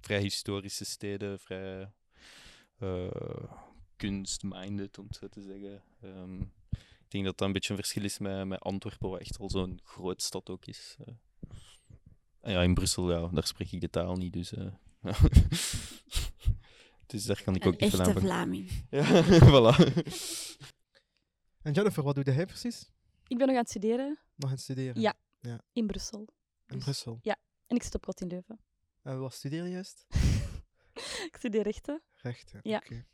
[0.00, 1.92] vrij historische steden, vrij
[2.78, 3.66] eh
[3.98, 5.82] kunstminded, om het zo te zeggen.
[6.00, 6.40] Ehm,
[7.00, 9.50] ik denk dat dat een beetje een verschil is met, met Antwerpen, wat echt al
[9.50, 10.96] zo'n groot stad ook is.
[10.98, 11.14] Eh,
[12.40, 14.52] en ja, in Brussel, ja, daar spreek ik de taal niet, dus...
[14.54, 14.72] eh,
[17.06, 18.20] dus daar kan ik Een ook niet van echte.
[18.20, 18.70] Vlaming.
[18.90, 19.04] Ja,
[19.48, 19.76] voilà.
[21.62, 22.90] En Jennifer, wat doe jij precies?
[23.26, 25.00] Ik ben nog aan het studeren Nog aan het studeren?
[25.00, 25.14] Ja.
[25.72, 26.18] in Brussel.
[26.66, 27.18] In Dus- Brussel.
[27.66, 28.60] En ik zit op kot in Leuven.
[29.02, 30.06] En wat studeer je juist?
[31.28, 32.02] ik studeer rechten.
[32.14, 32.60] Recht, ja.
[32.62, 32.76] Ja.
[32.76, 33.06] Oké.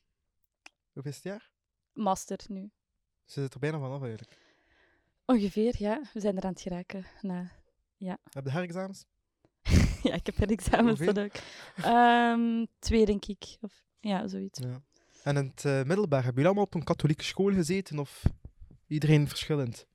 [1.02, 1.50] Is het jaar?
[1.92, 2.70] Master nu.
[3.24, 4.38] Ze zit er bijna vanaf eigenlijk.
[5.26, 6.02] Ongeveer, ja.
[6.12, 7.06] We zijn er aan het geraken.
[7.20, 7.50] Na...
[8.30, 9.04] Heb je herexamens?
[10.02, 11.14] ja, ik heb er examens Hoeveel?
[11.14, 11.42] dat ook.
[11.84, 13.56] Ehm, twee, denk ik.
[13.60, 14.58] Of, ja, zoiets.
[14.58, 14.82] Ja.
[15.22, 18.22] En in het eh, middelbaar, hebben jullie allemaal op een katholieke school gezeten of
[18.86, 19.86] iedereen verschillend?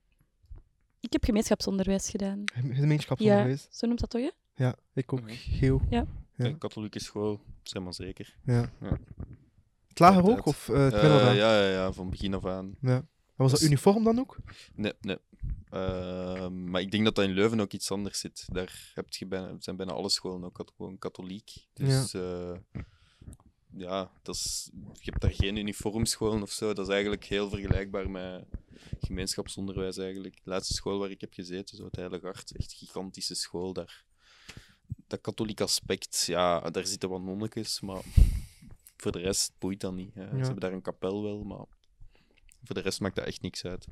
[1.00, 2.42] Ik heb gemeenschapsonderwijs gedaan.
[2.46, 3.68] Gem- Gemeenschapsonderwijs?
[3.72, 4.30] Zo noemt dat toch, hè?
[4.56, 5.32] Ja, ik ook.
[5.32, 5.82] Geel.
[5.90, 6.06] Ja.
[6.36, 6.46] Ja.
[6.46, 8.38] Een katholieke school, zeg maar zeker.
[8.44, 8.72] Ja.
[8.82, 8.98] Ja.
[10.00, 11.36] Het lager ook of eh, het Eh, middelbaar?
[11.36, 12.76] ja, ja, ja, van begin af aan.
[12.82, 12.96] Ja.
[12.96, 14.38] En was dat Dus- uniform dan ook?
[14.76, 15.18] Nee, nee.
[15.70, 18.46] Ehm, maar ik denk dat dat in Leuven ook iets anders zit.
[18.52, 21.52] Daar heb je bijna, zijn bijna alle scholen ook gewoon katholiek.
[21.74, 22.62] Dus ja,
[23.76, 26.74] ja dat is, je hebt daar geen uniformscholen of zo.
[26.74, 28.46] Dat is eigenlijk heel vergelijkbaar met
[29.00, 30.36] gemeenschapsonderwijs eigenlijk.
[30.44, 34.04] De laatste school waar ik heb gezeten, zo het Heilige Hart, echt gigantische school daar.
[35.08, 38.02] Dat katholiek aspect, ja, daar zitten wat nonnetjes, maar
[39.02, 40.14] voor de rest boeit dat niet.
[40.14, 40.30] hè.
[40.30, 41.66] Ze hebben daar een kapel wel, maar
[42.64, 43.88] voor de rest maakt dat echt niks uit.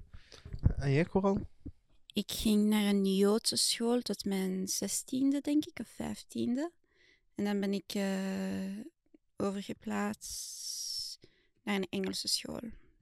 [0.78, 1.48] En jij, Coral?
[2.13, 6.72] Ik ging naar een Joodse school tot mijn zestiende, denk ik, of vijftiende.
[7.36, 8.86] En dan ben ik eh,
[9.38, 11.20] overgeplaatst
[11.63, 12.62] naar een Engelse school.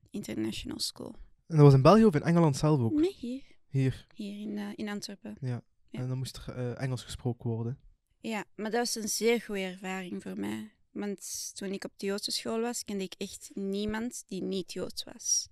[0.10, 1.16] International School.
[1.48, 2.94] En dat was in België of in Engeland zelf ook?
[2.94, 3.44] Nee, hier.
[3.68, 4.08] Hier.
[4.16, 5.38] Hier in, eh, in Antwerpen.
[5.42, 5.64] Ja.
[5.92, 7.80] En dan moest er eh, Engels gesproken worden.
[8.20, 10.72] Ja, maar dat was een zeer goede ervaring voor mij.
[10.96, 15.04] Want toen ik op de Joodse school was, kende ik echt niemand die niet Joods
[15.04, 15.48] was.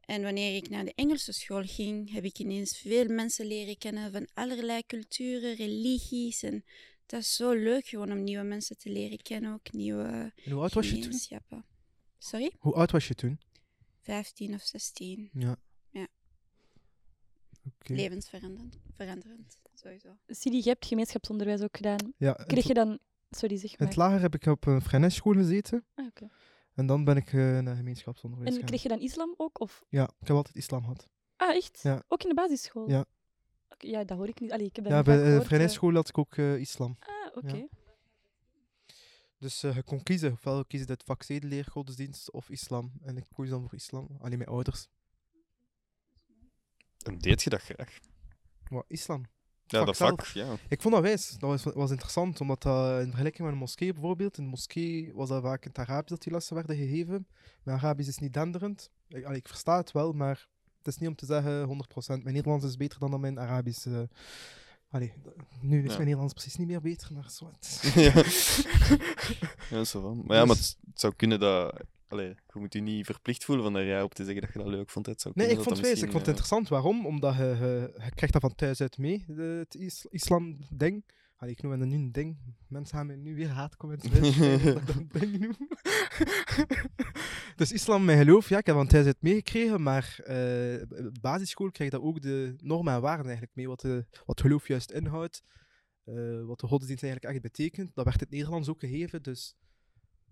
[0.00, 4.12] En wanneer ik naar de Engelse school ging, heb ik ineens veel mensen leren kennen
[4.12, 6.42] van allerlei culturen, religies.
[6.42, 6.64] En
[7.06, 10.60] dat is zo leuk gewoon om nieuwe mensen te leren kennen, ook nieuwe En hoe
[10.60, 11.20] oud was je toen?
[12.18, 12.52] Sorry?
[12.58, 13.40] Hoe oud was je toen?
[14.00, 15.30] 15 of 16.
[15.32, 15.56] Ja.
[15.90, 16.08] Ja.
[17.66, 17.92] Oké.
[17.92, 20.16] Levensveranderend, veranderend, sowieso.
[20.26, 22.12] Sidi, je hebt gemeenschapsonderwijs ook gedaan.
[22.16, 22.98] Ja, Kreeg je dan...
[23.36, 25.84] Sorry, zeg In het lager heb ik op een Freinet-school gezeten.
[25.94, 26.28] Ah, oké.
[26.74, 28.68] En dan ben ik eh, naar gemeenschapsonderwijs En gegaan.
[28.68, 29.60] kreeg je dan islam ook?
[29.60, 29.84] Of...
[29.88, 31.08] Ja, ik heb altijd islam gehad.
[31.36, 31.80] Ah, echt?
[31.82, 32.02] Ja.
[32.08, 32.88] Ook in de basisschool?
[32.88, 33.04] Ja.
[33.68, 34.52] Oké, ja, dat hoor ik niet.
[34.52, 35.30] Allee, ik heb dat Ja, bij vaak de
[35.68, 35.94] gehoord, eh.
[35.94, 36.96] Had ik ook eh, islam.
[37.00, 37.66] Ah, oké.
[39.38, 40.32] Dus eh, je kon kiezen.
[40.32, 42.92] Ofwel kies je het vak zedeleer, godsdienst of islam.
[43.02, 44.08] En ik koos dan voor islam.
[44.20, 44.88] Alleen mijn ouders.
[47.02, 47.98] En deed je dat graag?
[48.68, 49.24] Wat, islam?
[49.78, 50.46] Ja, dat vak, ja.
[50.68, 51.30] Ik vond dat wijs.
[51.38, 55.12] Dat was, was interessant, omdat dat in vergelijking met een moskee bijvoorbeeld, in de moskee
[55.14, 57.26] was dat vaak in het Arabisch dat die lessen werden gegeven.
[57.62, 58.90] Mijn Arabisch is niet denderend.
[59.08, 62.06] Ik, allee, ik versta het wel, maar het is niet om te zeggen 100%.
[62.06, 63.86] Mijn Nederlands is beter dan mijn Arabisch.
[64.90, 65.88] Allee, d- nu is Ja.
[65.88, 67.80] mijn Nederlands precies niet meer beter, maar zwart.
[67.94, 68.12] ja.
[69.78, 70.22] ja, zo van.
[70.26, 71.80] Maar ja, maar het, het zou kunnen dat...
[72.12, 74.58] Allee, je moet je niet verplicht voelen van er ja op te zeggen dat je
[74.58, 75.06] dat leuk vond.
[75.06, 76.02] Het zou Nee, ik dat vond het dat wijs.
[76.04, 76.68] Ik vond het misschien, interessant.
[76.68, 77.06] Waarom?
[77.06, 81.04] Omdat je, je, je krijgt dat van thuis uit mee, de, het is, islam-ding.
[81.36, 82.38] Allee, ik noem het nu een ding.
[82.68, 85.68] Mensen gaan me nu weer haatcomments uitschrijven dat ik dat een ding noem.
[87.56, 91.18] dus islam, mijn geloof, ja, ik heb van thuis uit meegekregen, maar eh, op de
[91.20, 94.68] basisschool krijg je daar ook de normen en waarden eigenlijk mee, wat, de, wat geloof
[94.68, 95.42] juist inhoudt,
[96.04, 97.94] eh, wat de godsdienst eigenlijk echt betekent.
[97.94, 99.56] Dat werd in het Nederlands ook gegeven, dus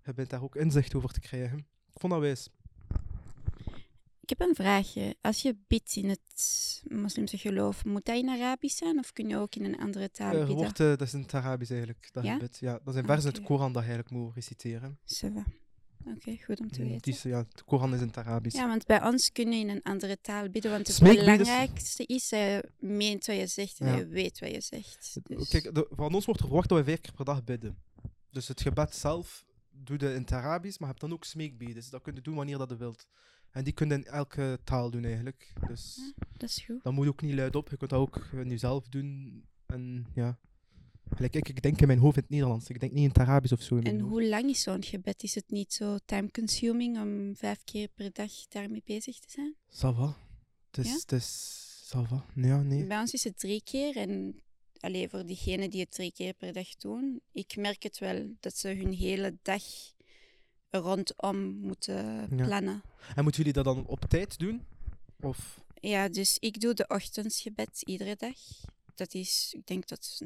[0.04, 1.58] je bent daar ook inzicht over te krijgen.
[1.92, 2.48] Ik vond dat wijs.
[4.20, 5.16] Ik heb een vraagje.
[5.20, 9.36] Als je bidt in het moslimse geloof, moet dat in Arabisch zijn of kun je
[9.36, 10.56] ook in een andere taal Er bidden?
[10.56, 12.38] wordt, eh, dat is in het Arabisch eigenlijk, dat Ja?
[12.38, 12.58] bidt.
[12.58, 14.98] Ja, dat zijn Ah, versen uit de Koran dat je eigenlijk moet reciteren.
[16.06, 17.12] Oké, goed om te Het weten.
[17.12, 18.56] is, ja, de Koran is in het Arabisch.
[18.56, 22.28] Ja, want bij ons kun je in een andere taal bidden, want het belangrijkste is
[22.28, 23.96] dat je meent wat je zegt en Ja.
[23.96, 25.16] je weet wat je zegt.
[25.22, 27.78] Dus- Kijk, de- van ons wordt er verwacht dat we vijf keer per dag bidden.
[28.30, 29.44] Dus het gebed zelf
[29.84, 31.74] doe je in het Arabisch, maar je hebt dan ook smeekbeden.
[31.74, 33.06] Dus dat kun je doen wanneer dat je wilt.
[33.50, 35.52] En die kun je in elke taal doen eigenlijk.
[35.68, 36.82] Dus dat is goed.
[36.82, 37.68] dan moet je ook niet luid op.
[37.68, 39.42] Je kunt dat ook in jezelf doen.
[39.66, 40.38] En ja.
[41.14, 42.68] Gelijk, ik, ik denk in mijn hoofd in het Nederlands.
[42.68, 43.78] Ik denk niet in het Arabisch of zo.
[43.78, 45.22] En hoe lang is zo'n gebed?
[45.22, 49.54] Is het niet zo time-consuming om vijf keer per dag daarmee bezig te zijn?
[49.68, 50.16] Ça va.
[50.70, 50.86] Het is...
[50.86, 50.98] Ja?
[50.98, 51.58] Het is
[51.94, 52.24] ça va.
[52.34, 52.86] Ja, nee.
[52.86, 54.42] Bij ons is het drie keer en
[54.80, 58.56] alleen voor diegenen die het drie keer per dag doen, ik merk het wel dat
[58.56, 59.62] ze hun hele dag
[60.70, 62.44] rondom moeten Ja.
[62.44, 62.82] plannen.
[63.14, 64.64] En moeten jullie dat dan op tijd doen?
[65.20, 65.60] Of...
[65.80, 68.36] Ja, dus ik doe de ochtendsgebed iedere dag.
[68.94, 70.20] Dat is, ik denk dat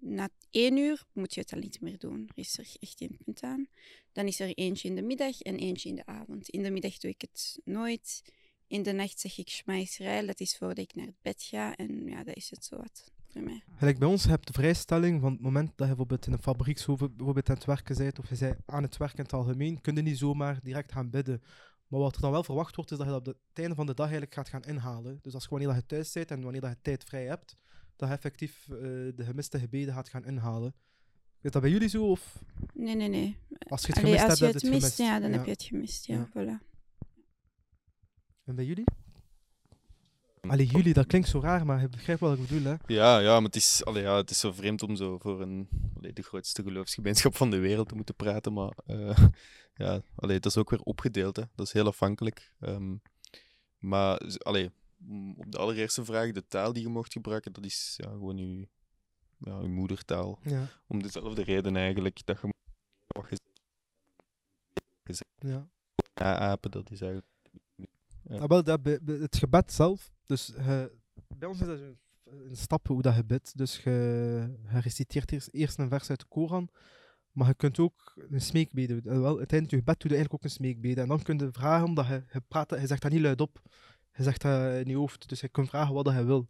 [0.00, 2.22] na één uur moet je het al niet meer doen.
[2.28, 3.68] Er is er echt geen punt aan.
[4.12, 6.48] Dan is er eentje in de middag en eentje in de avond.
[6.48, 8.22] In de middag doe ik het nooit.
[8.66, 10.26] In de nacht zeg ik Israël.
[10.26, 11.76] Dat is voordat ik naar het bed ga.
[11.76, 13.62] En ja, dat is het zo wat bij mij.
[13.76, 16.42] Gelijk bij ons heb je de vrijstelling van het moment dat je bijvoorbeeld in een
[16.42, 19.80] fabriek bijvoorbeeld aan het werken bent, of je bent aan het werken in het algemeen,
[19.80, 21.42] kun je niet zomaar direct gaan bidden.
[21.86, 23.86] Maar wat er dan wel verwacht wordt, is dat je dat op het einde van
[23.86, 25.18] de dag eigenlijk gaat gaan inhalen.
[25.22, 27.56] Dus als je wanneer dat je thuis bent en wanneer dat je tijd vrij hebt,
[27.96, 28.76] dat je effectief eh,
[29.14, 30.74] de gemiste gebeden gaat gaan inhalen.
[31.40, 32.06] Is dat bij jullie zo?
[32.10, 32.42] Of
[32.74, 33.36] Nee, nee, nee.
[33.68, 35.12] als je het Allee, gemist als hebt, je het je het mist, gemist?
[35.12, 36.06] ja, dan heb je het gemist.
[36.06, 36.28] Ja, Ja.
[36.28, 36.68] voilà.
[38.44, 38.84] En bij jullie?
[40.40, 42.76] Allee, jullie, dat klinkt zo raar, maar je begrijpt wat ik bedoel, hè?
[42.86, 45.68] Ja, ja, maar het is, allee, ja, het is zo vreemd om zo voor een,
[45.96, 48.52] allee, de grootste geloofsgemeenschap van de wereld te moeten praten.
[48.52, 49.18] Maar eh,
[49.84, 51.36] ja, allee, dat is ook weer opgedeeld.
[51.36, 51.42] Hè.
[51.54, 52.52] Dat is heel afhankelijk.
[52.60, 52.96] Ehm,
[53.78, 54.70] maar allee,
[55.36, 58.68] op de allereerste vraag, de taal die je mocht gebruiken, dat is ja, gewoon je,
[59.38, 60.38] ja, uw moedertaal.
[60.42, 60.68] Ja.
[60.86, 62.52] Om dezelfde reden eigenlijk dat je
[63.08, 63.38] wat
[65.18, 65.68] je ja.
[66.14, 67.28] naapen, dat is eigenlijk...
[68.30, 70.12] Ah, wel, dat, het gebed zelf.
[70.26, 70.84] Dus eh,
[71.38, 73.56] bij ons is dat een, een stap hoe dat je bidt.
[73.56, 73.90] Dus je,
[74.72, 76.68] je reciteert eerst, eerst een vers uit de Koran.
[77.32, 79.12] Maar je kunt ook een smeekbede doen.
[79.12, 81.00] Eh, Wel, uiteindelijk, je gebed doe je eigenlijk ook een smeekbede.
[81.00, 83.62] En dan kun je vragen, omdat je, je, praat, je zegt dat niet luid op.
[84.14, 85.28] Je zegt dat in je hoofd.
[85.28, 86.48] Dus je kunt vragen wat dat je wil.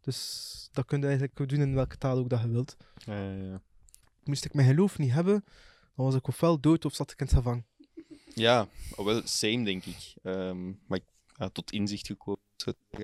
[0.00, 2.76] Dus dat kun je eigenlijk doen in welke taal ook dat je wilt.
[2.94, 3.62] Ja, ja, ja.
[4.24, 5.44] Moest ik mijn geloof niet hebben,
[5.94, 7.64] dan was ik ofwel dood of zat ik in het savang.
[8.34, 10.14] Ja, wel, same denk ik.
[10.22, 11.04] Ehm, maar ik
[11.38, 12.40] ja, tot inzicht gekomen.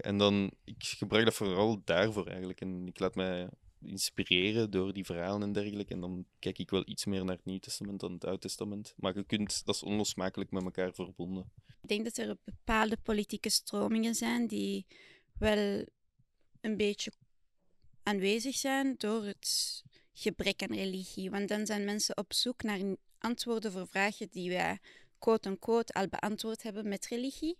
[0.00, 2.60] En dan, ik gebruik dat vooral daarvoor eigenlijk.
[2.60, 3.48] En ik laat mij
[3.84, 5.94] inspireren door die verhalen en dergelijke.
[5.94, 8.94] En dan kijk ik wel iets meer naar het Nieuw Testament dan het Oud Testament.
[8.96, 11.52] Maar je kunt, dat is onlosmakelijk met elkaar verbonden.
[11.82, 14.86] Ik denk dat er bepaalde politieke stromingen zijn die
[15.38, 15.86] wel
[16.60, 17.12] een beetje
[18.02, 21.30] aanwezig zijn door het gebrek aan religie.
[21.30, 22.80] Want dan zijn mensen op zoek naar
[23.18, 24.78] antwoorden voor vragen die wij
[25.18, 27.58] quote-unquote al beantwoord hebben met religie.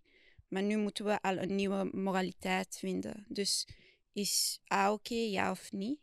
[0.53, 3.25] Maar nu moeten we al een nieuwe moraliteit vinden.
[3.29, 3.69] Dus
[4.13, 5.99] is A oké, ja of niet?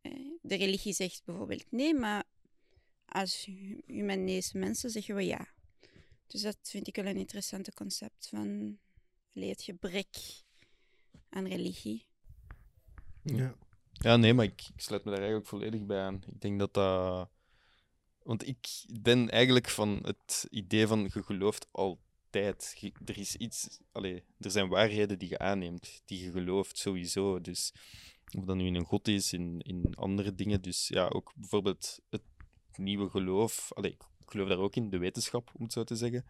[0.00, 2.24] Eh, De religie zegt bijvoorbeeld nee, maar
[3.06, 5.48] als hu- humanische mensen zeggen we ja.
[6.26, 8.78] Dus dat vind ik wel een interessante concept van
[9.32, 10.16] het gebrek
[11.28, 12.06] aan religie.
[13.22, 13.56] Ja.
[13.92, 16.22] Ja, nee, maar ik, ik sluit me daar eigenlijk volledig bij aan.
[16.26, 17.30] Ik denk dat dat...
[18.22, 21.66] Want ik ben eigenlijk van het idee van je gelooft
[23.04, 23.80] er is iets...
[23.92, 27.40] Allee, er zijn waarheden die je aanneemt, die je gelooft sowieso.
[27.40, 27.72] Dus
[28.38, 30.62] of dat nu in een god is, in, in andere dingen.
[30.62, 32.22] Dus ja, ook bijvoorbeeld het
[32.76, 33.72] nieuwe geloof.
[33.72, 36.24] Allee, ik geloof daar ook in, de wetenschap, om het zo te zeggen.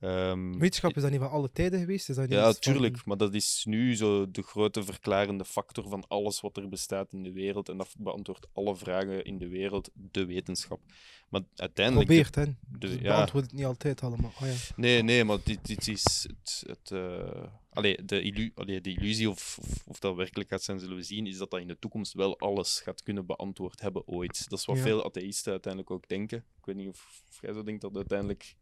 [0.00, 2.08] Ehm, Wetenschap is dat niet van alle tijden geweest?
[2.08, 3.04] Is dat niet ja, van- tuurlijk.
[3.04, 7.22] Maar dat is nu zo de grote verklarende factor van alles wat er bestaat in
[7.22, 7.68] de wereld.
[7.68, 10.80] En dat beantwoordt alle vragen in de wereld, de wetenschap.
[11.28, 12.06] Maar uiteindelijk...
[12.08, 12.44] Probeert, hè?
[12.44, 13.14] Dus, Dus ja.
[13.14, 14.32] beantwoord het niet altijd allemaal.
[14.40, 14.54] Oh, ja.
[14.76, 16.62] Nee, nee, maar dit, dit is het...
[16.66, 20.80] het eh, allee, de, illu allee, de illusie, of, of, of dat werkelijk gaat zijn,
[20.80, 24.06] zullen we zien, is dat dat in de toekomst wel alles gaat kunnen beantwoord hebben
[24.06, 24.48] ooit.
[24.48, 24.82] Dat is wat Ja.
[24.82, 26.38] veel atheïsten uiteindelijk ook denken.
[26.38, 28.54] Ik weet niet of, of jij zo denkt dat uiteindelijk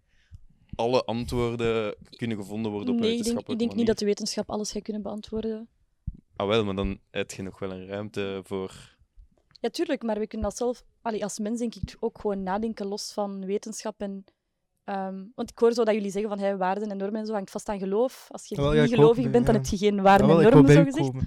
[0.74, 4.04] alle antwoorden kunnen gevonden worden op Nee, ik denk, wetenschappelijke ik denk niet dat de
[4.04, 5.68] wetenschap alles gaat kunnen beantwoorden.
[6.37, 8.96] Ah wel, maar dan heb je nog wel een ruimte voor...
[9.61, 10.85] Ja, tuurlijk, maar we kunnen dat zelf...
[11.02, 14.24] Allee, als mens denk ik ook gewoon nadenken los van wetenschap en...
[14.85, 17.33] ehm, want ik hoor zo dat jullie zeggen van hey, waarden en normen en zo
[17.33, 18.26] hangt vast aan geloof.
[18.31, 19.61] Als je ja, niet gelovig bent, dan ja.
[19.61, 21.11] heb je geen waarden Jawel, en normen, zo gezegd.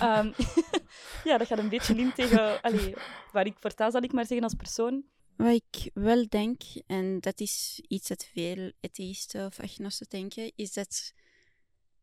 [0.00, 0.32] Ehm,
[1.28, 2.94] ja, dat gaat een beetje in tegen allee,
[3.32, 5.04] waar ik voor sta, zal ik maar zeggen, als persoon.
[5.36, 10.72] Wat ik wel denk, en dat is iets dat veel atheïsten of agnosten denken, is
[10.72, 11.12] dat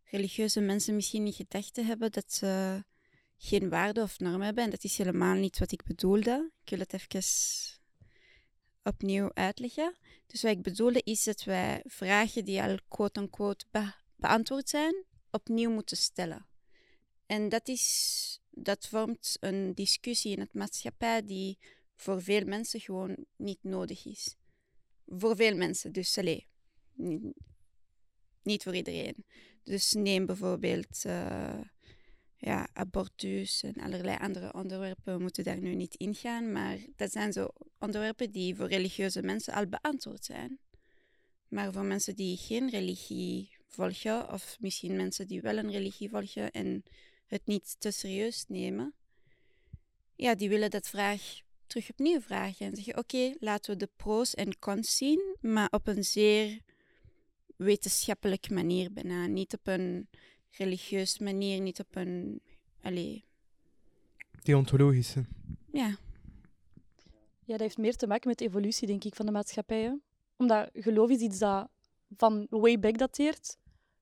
[0.03, 2.83] religieuze mensen misschien niet gedachten hebben dat ze
[3.37, 4.63] geen waarde of norm hebben.
[4.63, 6.51] En dat is helemaal niet wat ik bedoelde.
[6.63, 7.23] Ik wil het even
[8.83, 9.95] opnieuw uitleggen.
[10.27, 15.71] Dus wat ik bedoelde is dat wij vragen die al quote-unquote be- beantwoord zijn, opnieuw
[15.71, 16.45] moeten stellen.
[17.25, 21.57] En dat, is, dat vormt een discussie in het maatschappij die
[22.01, 24.35] voor veel mensen gewoon niet nodig is.
[25.05, 26.47] Voor veel mensen, dus allee,
[28.43, 29.25] niet, voor iedereen.
[29.63, 31.61] Dus neem bijvoorbeeld eh,
[32.37, 35.15] ja, abortus en allerlei andere onderwerpen.
[35.15, 39.53] We moeten daar nu niet ingaan, maar dat zijn zo onderwerpen die voor religieuze mensen
[39.53, 40.59] al beantwoord zijn.
[41.47, 46.51] Maar voor mensen die geen religie volgen, of misschien mensen die wel een religie volgen
[46.51, 46.83] en
[47.25, 48.93] het niet te serieus nemen,
[50.15, 54.35] ja, die willen dat vraag terug opnieuw vragen en zeggen: Oké, laten we de pro's
[54.35, 56.59] en cons zien, maar op een zeer
[57.55, 59.25] wetenschappelijke manier bijna.
[59.25, 60.07] Niet op een
[60.51, 62.41] religieus manier, niet op een.
[62.81, 63.25] Allee,
[64.43, 65.25] Deontologische.
[65.71, 65.97] ja.
[67.43, 70.01] Ja, dat heeft meer te maken met de evolutie, denk ik, van de maatschappijen.
[70.37, 71.69] Omdat geloof is iets dat
[72.17, 73.57] van way back dateert.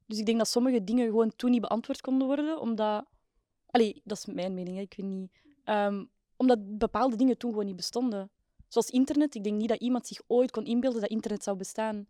[0.05, 3.05] Dus ik denk dat sommige dingen gewoon toen niet beantwoord konden worden, omdat...
[3.65, 5.31] Allee, dat is mijn mening, hè, ik weet niet.
[5.63, 6.03] Ehm,
[6.39, 8.29] omdat bepaalde dingen toen gewoon niet bestonden.
[8.67, 9.35] Zoals internet.
[9.35, 12.07] Ik denk niet dat iemand zich ooit kon inbeelden dat internet zou bestaan.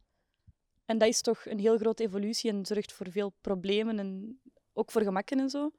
[0.86, 4.40] En dat is toch een heel grote evolutie en zorgt voor veel problemen en
[4.74, 5.72] ook voor gemakken en zo.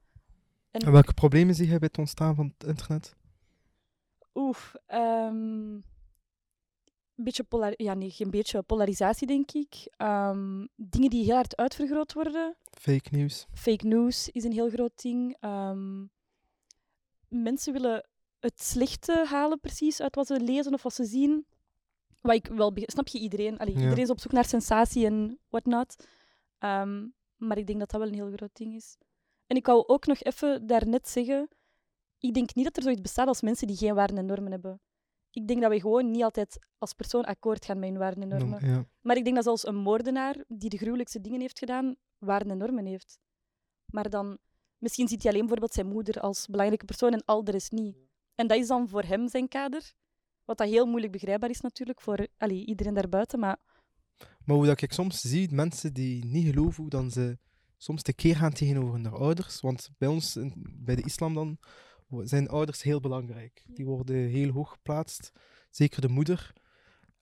[0.71, 3.17] En welke problemen zie je bij het ontstaan van het internet?
[4.35, 5.75] Oeh, ehm,
[7.15, 9.93] een beetje polar ja, nee, geen beetje polarisatie, denk ik.
[9.97, 12.57] Ehm, dingen die heel hard uitvergroot worden.
[12.71, 13.47] Fake news.
[13.53, 15.37] Fake news is een heel groot ding.
[15.41, 16.05] Ehm,
[17.29, 18.10] mensen willen
[18.41, 21.47] het slechte halen precies uit wat ze lezen of wat ze zien.
[22.21, 23.59] Wat ik wel snap je iedereen?
[23.59, 23.81] Allee, Ja.
[23.81, 26.07] Iedereen is op zoek naar sensatie en whatnot.
[26.59, 27.07] Ehm
[27.41, 28.97] maar ik denk dat dat wel een heel groot ding is.
[29.47, 31.49] En ik wou ook nog even daarnet zeggen,
[32.19, 34.81] ik denk niet dat er zoiets bestaat als mensen die geen waarden en normen hebben.
[35.31, 38.29] Ik denk dat we gewoon niet altijd als persoon akkoord gaan met hun waarden en
[38.29, 38.67] normen.
[38.67, 38.87] Ja.
[39.01, 42.59] Maar ik denk dat zelfs een moordenaar die de gruwelijkste dingen heeft gedaan, waarden en
[42.59, 43.19] normen heeft.
[43.85, 44.39] Maar dan,
[44.79, 47.97] misschien ziet hij alleen bijvoorbeeld zijn moeder als belangrijke persoon en al de rest niet.
[48.41, 49.93] En dat is dan voor hem zijn kader.
[50.45, 53.39] Wat dat heel moeilijk begrijpbaar is natuurlijk voor allee, iedereen daarbuiten.
[53.39, 53.57] Maar
[54.45, 57.39] Maar hoe dat ik soms zie, mensen die niet geloven, hoe dan ze
[57.77, 59.61] soms tekeer gaan tegenover hun ouders.
[59.61, 61.59] Want bij ons, bij de islam dan,
[62.25, 63.65] zijn ouders heel belangrijk.
[63.67, 65.33] Die worden heel hoog geplaatst,
[65.71, 66.53] zeker de moeder.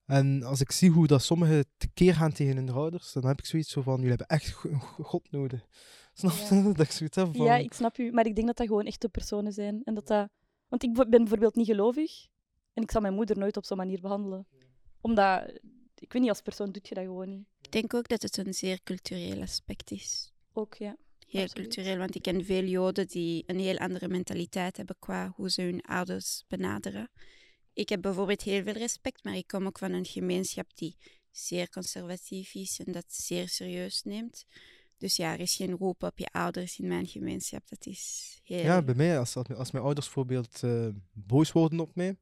[0.07, 3.46] En als ik zie hoe dat sommigen tekeer gaan tegen hun ouders, dan heb ik
[3.46, 5.66] zoiets zo van, jullie hebben echt go- go- God nodig.
[6.12, 6.54] Snap je?
[6.54, 6.62] Ja.
[6.62, 7.44] Dat ik zoiets heb van...
[7.46, 8.11] ja, ik snap u.
[8.12, 9.83] Maar ik denk dat dat gewoon echte personen zijn.
[9.85, 10.28] En dat dat...
[10.68, 12.26] Want ik ben bijvoorbeeld niet gelovig.
[12.72, 14.46] En ik zal mijn moeder nooit op zo'n manier behandelen.
[15.00, 15.48] Omdat,
[15.94, 17.46] ik weet niet, als persoon doet je dat gewoon niet.
[17.61, 20.33] Ik denk ook dat het een zeer cultureel aspect is.
[20.52, 20.96] Ook, ja.
[21.26, 21.74] Heel Absoluut.
[21.74, 25.62] cultureel, want ik ken veel Joden die een heel andere mentaliteit hebben qua hoe ze
[25.62, 27.11] hun ouders benaderen.
[27.72, 30.96] Ik heb bijvoorbeeld heel veel respect, maar ik kom ook van een gemeenschap die
[31.31, 34.46] zeer conservatief is en dat zeer serieus neemt.
[34.99, 37.69] Dus ja, er is geen roep op je ouders in mijn gemeenschap.
[37.69, 38.63] Dat is heel...
[38.63, 42.17] Ja, bij mij, als, als, mijn- ouders bijvoorbeeld eh, boos worden op mij,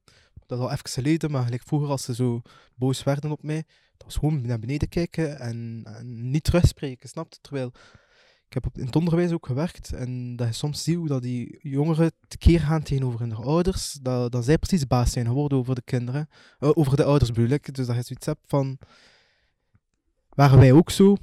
[0.45, 2.41] dat is al even geleden, maar gelijk vroeger als ze zo
[2.75, 3.63] boos werden op mij,
[3.97, 5.85] dat was gewoon naar beneden kijken en,
[6.31, 7.39] niet terugspreken, snap je?
[7.41, 7.71] Terwijl,
[8.47, 11.59] ik heb in het onderwijs ook gewerkt en dat je soms ziet hoe dat die
[11.61, 15.81] jongeren tekeer gaan tegenover hun ouders, dat, dat zij precies baas zijn geworden over de
[15.81, 17.75] kinderen, eh, over de ouders bedoel ik.
[17.75, 18.77] Dus dat je zoiets hebt van,
[20.29, 21.17] waren wij ook zo?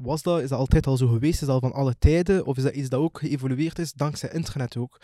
[0.00, 1.40] Was dat, is dat altijd al zo geweest?
[1.40, 2.46] Is dat van alle tijden?
[2.46, 5.00] Of is dat iets dat ook geëvolueerd is dankzij internet ook?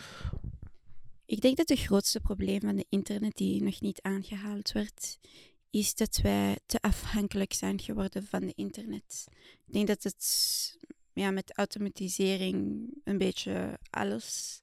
[1.25, 5.17] Ik denk dat het grootste probleem van de internet die nog niet aangehaald werd,
[5.69, 9.25] is dat wij te afhankelijk zijn geworden van de internet.
[9.65, 10.77] Ik denk dat het
[11.13, 14.61] ja, met automatisering een beetje alles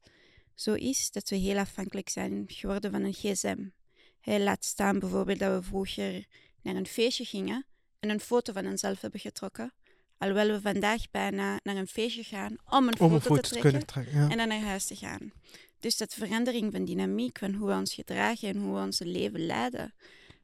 [0.55, 3.69] zo is, dat we heel afhankelijk zijn geworden van een gsm.
[4.21, 6.27] Hij laat staan bijvoorbeeld dat we vroeger
[6.63, 7.67] naar een feestje gingen
[7.99, 9.73] en een foto van onszelf hebben getrokken,
[10.21, 13.49] alhoewel we vandaag bijna naar een feestje gaan om een Om foto, een te te
[13.49, 14.15] trekken kunnen trekken.
[14.15, 14.29] Ja.
[14.29, 15.33] en dan naar huis te gaan.
[15.79, 19.47] Dus dat verandering van dynamiek, van hoe we ons gedragen en hoe we ons leven
[19.47, 19.95] leiden,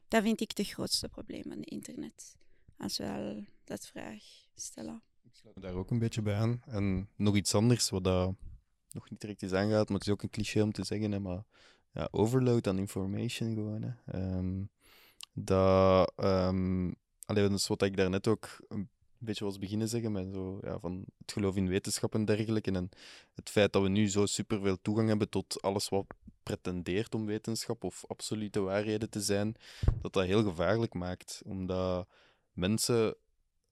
[0.07, 2.35] dat vind ik het grootste probleem van het internet.
[2.77, 4.23] Als we al dat vraag
[4.55, 5.03] stellen.
[5.23, 6.61] Ik sluit me daar ook een beetje bij aan.
[6.65, 8.35] En nog iets anders, wat dat
[8.89, 11.19] nog niet direct is aangehaald, maar het is ook een cliché om te zeggen, hè,
[11.19, 11.43] maar
[11.91, 13.81] ja, overload aan information gewoon.
[13.81, 14.19] Hè.
[14.19, 14.63] Ehm,
[15.33, 16.91] dat, ehm
[17.25, 20.79] allee, dat is wat ik daarnet ook een beetje was beginnen zeggen, met zo, ja,
[20.79, 22.71] van het geloof in wetenschap en dergelijke.
[22.71, 22.89] En
[23.35, 26.05] het feit dat we nu zo superveel toegang hebben tot alles wat
[26.43, 29.55] pretendeert om wetenschap of absolute waarheden te zijn,
[30.01, 31.41] dat dat heel gevaarlijk maakt.
[31.45, 32.07] Omdat
[32.53, 33.15] mensen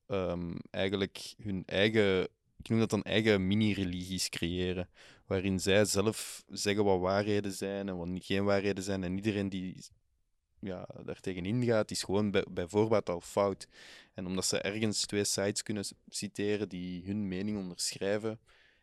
[0.07, 2.27] ehm, eigenlijk hun eigen,
[2.57, 4.89] ik noem dat dan eigen mini-religies creëren,
[5.25, 9.03] waarin zij zelf zeggen wat waarheden zijn en wat geen waarheden zijn.
[9.03, 9.77] En iedereen die
[10.59, 13.67] ja, daar tegenin gaat, is gewoon bij, bij voorbaat al fout.
[14.13, 18.39] En omdat ze ergens twee sites kunnen citeren die hun mening onderschrijven,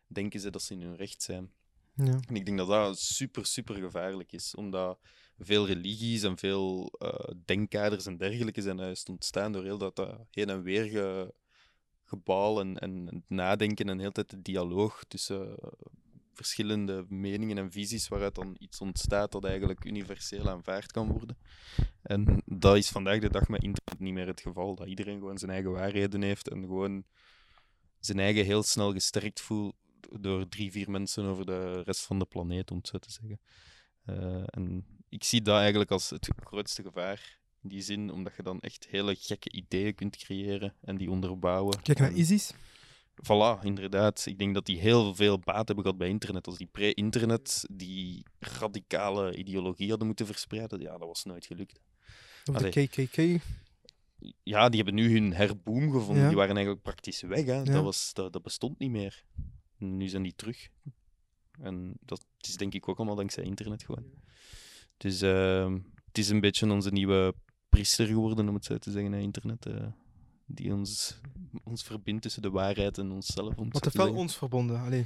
[0.07, 1.51] denken ze dat ze in hun recht zijn.
[1.95, 2.19] Ja.
[2.27, 4.99] En ik denk dat dat super, super gevaarlijk is, omdat
[5.39, 10.49] veel religies en veel eh, denkkaders en dergelijke zijn juist ontstaan door heel dat heen
[10.49, 11.33] en weer ge,
[12.59, 15.55] en, en het nadenken en heel tijd de dialoog tussen
[16.33, 21.37] verschillende meningen en visies waaruit dan iets ontstaat dat eigenlijk universeel aanvaard kan worden.
[22.01, 25.37] En dat is vandaag de dag met internet niet meer het geval, dat iedereen gewoon
[25.37, 27.03] zijn eigen waarheden heeft en gewoon
[27.99, 29.75] zijn eigen heel snel gesterkt voelt
[30.19, 33.39] door drie, vier mensen over de rest van de planeet, om het zo te zeggen.
[34.05, 37.41] Eh, en ik zie dat eigenlijk als het grootste gevaar.
[37.61, 41.81] In die zin, omdat je dan echt hele gekke ideeën kunt creëren en die onderbouwen.
[41.81, 42.53] Kijk naar ISIS.
[43.21, 44.25] Voilà, inderdaad.
[44.25, 46.47] Ik denk dat die heel veel baat hebben gehad bij internet.
[46.47, 51.79] Als die pre-internet die radicale ideologie hadden moeten verspreiden, ja, dat was nooit gelukt.
[52.45, 52.87] Of de Allee.
[52.87, 53.43] KKK.
[54.43, 56.21] Ja, die hebben nu hun herboom gevonden.
[56.21, 56.27] Ja.
[56.27, 57.45] Die waren eigenlijk praktisch weg.
[57.45, 57.51] Hè.
[57.51, 57.63] Ja.
[57.63, 59.23] Dat, was, dat, dat bestond niet meer.
[59.77, 60.69] Nu zijn die terug.
[61.61, 64.05] En dat is denk ik ook allemaal dankzij internet gewoon.
[64.97, 65.73] Dus ehm,
[66.05, 67.33] het is een beetje onze nieuwe
[67.69, 69.65] priester geworden, om het zo te zeggen, hè, internet.
[69.65, 69.87] eh,
[70.45, 71.19] die ons,
[71.63, 73.55] ons verbindt tussen de waarheid en onszelf.
[73.55, 74.79] Om het Wat heeft te wel ons verbonden.
[74.79, 75.05] Allee,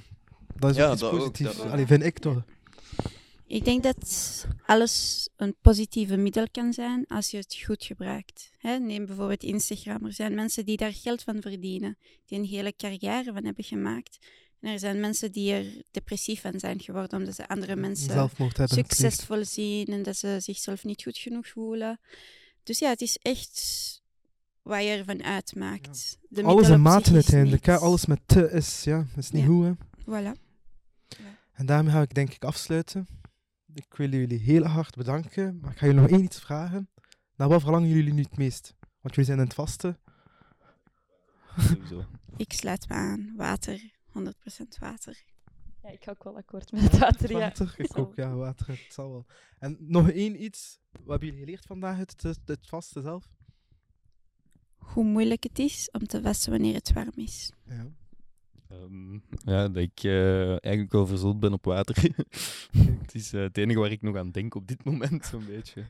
[0.56, 1.60] dat is Ja, iets dat ook, positiefs.
[1.60, 2.44] Allee, vind ik toch.
[3.48, 8.52] Ik denk dat alles een positieve middel kan zijn als je het goed gebruikt.
[8.58, 10.06] Hè, neem bijvoorbeeld Instagram.
[10.06, 14.18] Er zijn mensen die daar geld van verdienen, die een hele carrière van hebben gemaakt.
[14.60, 18.30] En er zijn mensen die er depressief van zijn geworden omdat ze andere mensen
[18.64, 22.00] succesvol zien en dat ze zichzelf niet goed genoeg voelen.
[22.64, 24.02] Dus ja, het is echt
[24.68, 26.18] wat je ervan uitmaakt.
[26.30, 27.66] De Alles in is uiteindelijk.
[27.66, 27.78] Hè?
[27.78, 29.48] Alles met te is, ja, is niet Ja.
[29.48, 29.66] goed.
[29.66, 29.74] Hè?
[30.02, 30.40] Voilà.
[31.54, 33.08] En daarmee ga ik denk ik afsluiten.
[33.74, 35.60] Ik wil jullie heel hard bedanken.
[35.62, 36.90] Maar ik ga jullie nog één iets vragen.
[37.36, 38.76] Naar wat verlangen jullie nu het meest?
[38.80, 40.00] Want jullie zijn in het vaste.
[41.58, 42.06] Sowieso.
[42.38, 43.34] Ik sluit me aan.
[43.36, 43.92] Water.
[44.20, 44.32] 100%
[44.80, 45.24] water.
[45.84, 47.40] Ja, ik ga ook wel akkoord met het water, ja.
[47.40, 47.74] Water?
[47.78, 48.68] Ik ook, ja, water.
[48.68, 49.26] Het zal wel.
[49.60, 50.80] En nog één iets.
[50.92, 53.37] Wat hebben jullie geleerd vandaag uit het, het vaste zelf?
[54.94, 57.52] Hoe moeilijk het is om te wassen wanneer het warm is.
[57.68, 57.88] Ja.
[58.70, 59.14] Ehm,
[59.46, 61.96] ja, dat ik eh, eigenlijk wel verzot ben op water.
[63.02, 65.90] het is eh, het enige waar ik nog aan denk op dit moment, zo'n beetje.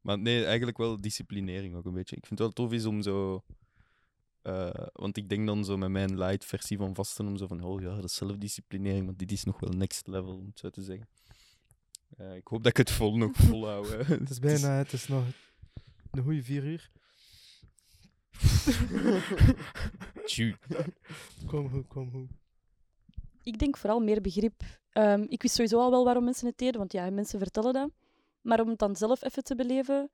[0.00, 2.16] Maar nee, eigenlijk wel disciplinering ook een beetje.
[2.16, 3.42] Ik vind het wel tof is om zo...
[4.42, 7.62] eh, want ik denk dan zo met mijn light versie van vasten om zo van,
[7.62, 10.70] oh ja, dat is zelfdisciplinering, maar dit is nog wel next level, om het zo
[10.70, 11.08] te zeggen.
[12.16, 14.06] Eh, ik hoop dat ik het vol nog volhoud.
[14.06, 15.24] Het is bijna, het is nog
[16.10, 16.90] een goede vier uur.
[21.46, 22.28] Kom goed, kom goed.
[23.42, 24.62] Ik denk vooral meer begrip.
[24.90, 27.90] Ehm, ik wist sowieso al wel waarom mensen het deden, want ja, mensen vertellen dat.
[28.40, 30.10] Maar om het dan zelf even te beleven,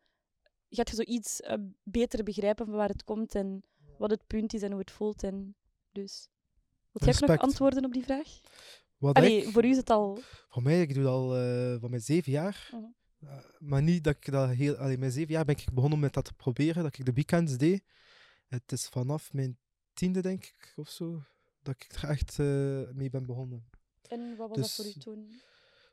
[0.71, 3.63] gaat je zoiets eh, beter begrijpen van waar het komt en
[3.99, 5.23] wat het punt is en hoe het voelt.
[5.23, 5.57] En
[5.93, 6.29] dus.
[6.93, 8.29] Wilt jij ook nog antwoorden op die vraag?
[8.97, 10.19] Wat Allee, ik- voor u is het al.
[10.49, 12.69] Voor mij, ik doe dat al eh, van mijn zeven jaar.
[12.73, 12.83] Mhm.
[13.59, 14.77] Maar niet dat ik dat heel...
[14.77, 17.57] Allee, mijn zeven jaar ben ik begonnen met dat te proberen, dat ik de weekends
[17.57, 17.83] deed.
[18.49, 19.59] Het is vanaf mijn
[19.93, 21.23] tiende, denk ik, of zo,
[21.63, 22.47] dat ik er echt eh,
[22.93, 23.69] mee ben begonnen.
[24.09, 25.41] En wat was Dus- dat voor u toen?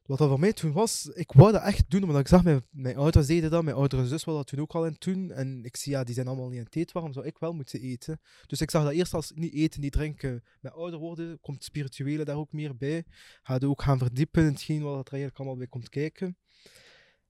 [0.06, 2.66] Wat dat voor mij toen was, ik wou dat echt doen, omdat ik zag, mijn,
[2.70, 5.32] mijn ouders deden dat, mijn oudere zus wilde dat toen ook al in doen.
[5.32, 7.54] En ik zie, ja, die zijn allemaal niet aan het eten, waarom zou ik wel
[7.54, 8.20] moeten eten?
[8.48, 10.44] Dus ik zag dat eerst als niet eten, niet drinken.
[10.60, 13.06] Met ouder worden komt het spirituele daar ook meer bij.
[13.44, 16.38] Ga ook gaan verdiepen in hetgeen wat er eigenlijk allemaal bij komt kijken.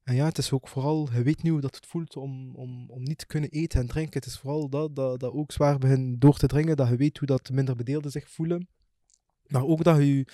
[0.05, 2.89] En ja, het is ook vooral, je weet nu hoe dat het voelt om, om,
[2.89, 4.19] om niet te kunnen eten en drinken.
[4.19, 7.17] Het is vooral dat, dat, dat ook zwaar begint door te dringen, dat je weet
[7.17, 8.67] hoe dat de minder bedeelden zich voelen.
[9.47, 10.27] Maar ook dat je je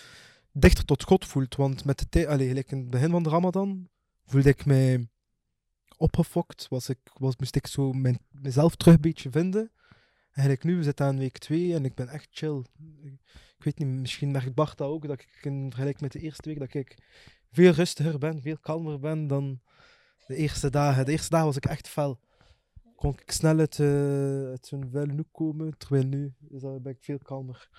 [0.51, 1.55] dichter tot God voelt.
[1.55, 3.89] Want met de tijd, gelijk in het begin van de Ramadan,
[4.25, 5.07] voelde ik mij
[5.97, 6.67] opgefokt.
[6.67, 7.93] Was ik, was, moest ik zo
[8.31, 9.71] mezelf terug een beetje vinden.
[10.31, 12.63] En gelijk nu, we zitten aan week 2 en ik ben echt chill.
[13.01, 13.13] Ik,
[13.57, 16.49] ik weet niet, misschien merkt Bart dat ook, dat ik in vergelijking met de eerste
[16.49, 16.97] week, dat ik
[17.51, 19.61] veel rustiger ben, veel kalmer ben dan
[20.27, 21.05] de eerste dagen.
[21.05, 22.19] De eerste dagen was ik echt fel.
[22.95, 27.17] Kon ik snel uit, eh, uit zo'n komen, terwijl nu is dat, ben ik veel
[27.17, 27.69] kalmer.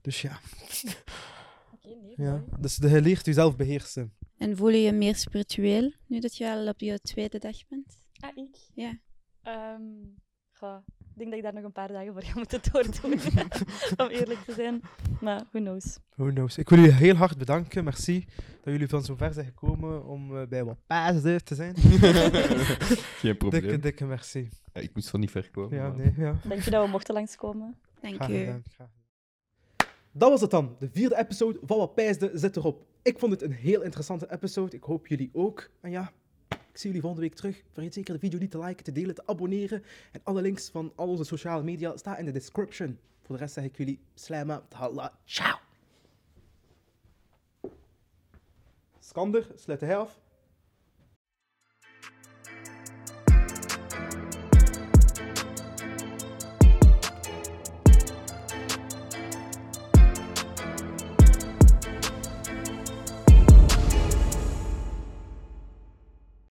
[0.00, 0.40] Dus ja,
[1.74, 2.44] Oké, nee, ja.
[2.58, 4.12] dus je leert jezelf beheersen.
[4.36, 8.02] En voel je je meer spiritueel nu dat je al op je tweede dag bent?
[8.20, 8.56] Ah, ik?
[8.74, 8.98] Ja.
[9.42, 9.82] Ehm,
[10.52, 10.78] goh,
[11.12, 13.12] ik denk dat ik daar nog een paar dagen voor ga moeten doordoen.
[14.06, 14.80] om eerlijk te zijn.
[15.20, 15.98] Maar who knows.
[16.14, 16.58] Who knows.
[16.58, 17.84] Ik wil jullie heel hard bedanken.
[17.84, 18.24] Merci
[18.62, 21.74] dat jullie van zo ver zijn gekomen om eh, bij wat paasde te zijn.
[23.20, 23.60] Geen probleem.
[23.62, 24.48] dikke, dikke merci.
[24.72, 25.76] Ja, ik moest van niet ver komen.
[25.78, 26.34] Ja, maar- nee, ja.
[26.44, 27.76] Dank je dat we mochten langskomen.
[28.00, 28.62] Dank gedaan.
[30.12, 30.76] Dat was het dan.
[30.78, 32.86] De vierde episode van Wat Pijsde zit erop.
[33.02, 34.76] Ik vond het een heel interessante episode.
[34.76, 35.70] Ik hoop jullie ook.
[35.80, 36.12] En ja,
[36.72, 37.62] Ik zie jullie volgende week terug.
[37.72, 39.82] Vergeet zeker de video niet te liken, te delen, te abonneren.
[40.12, 42.98] En alle links van al onze sociale media staan in de description.
[43.22, 45.58] Voor de rest zeg ik jullie slama, thala, ciao.
[48.98, 50.21] Skander, sluit de af.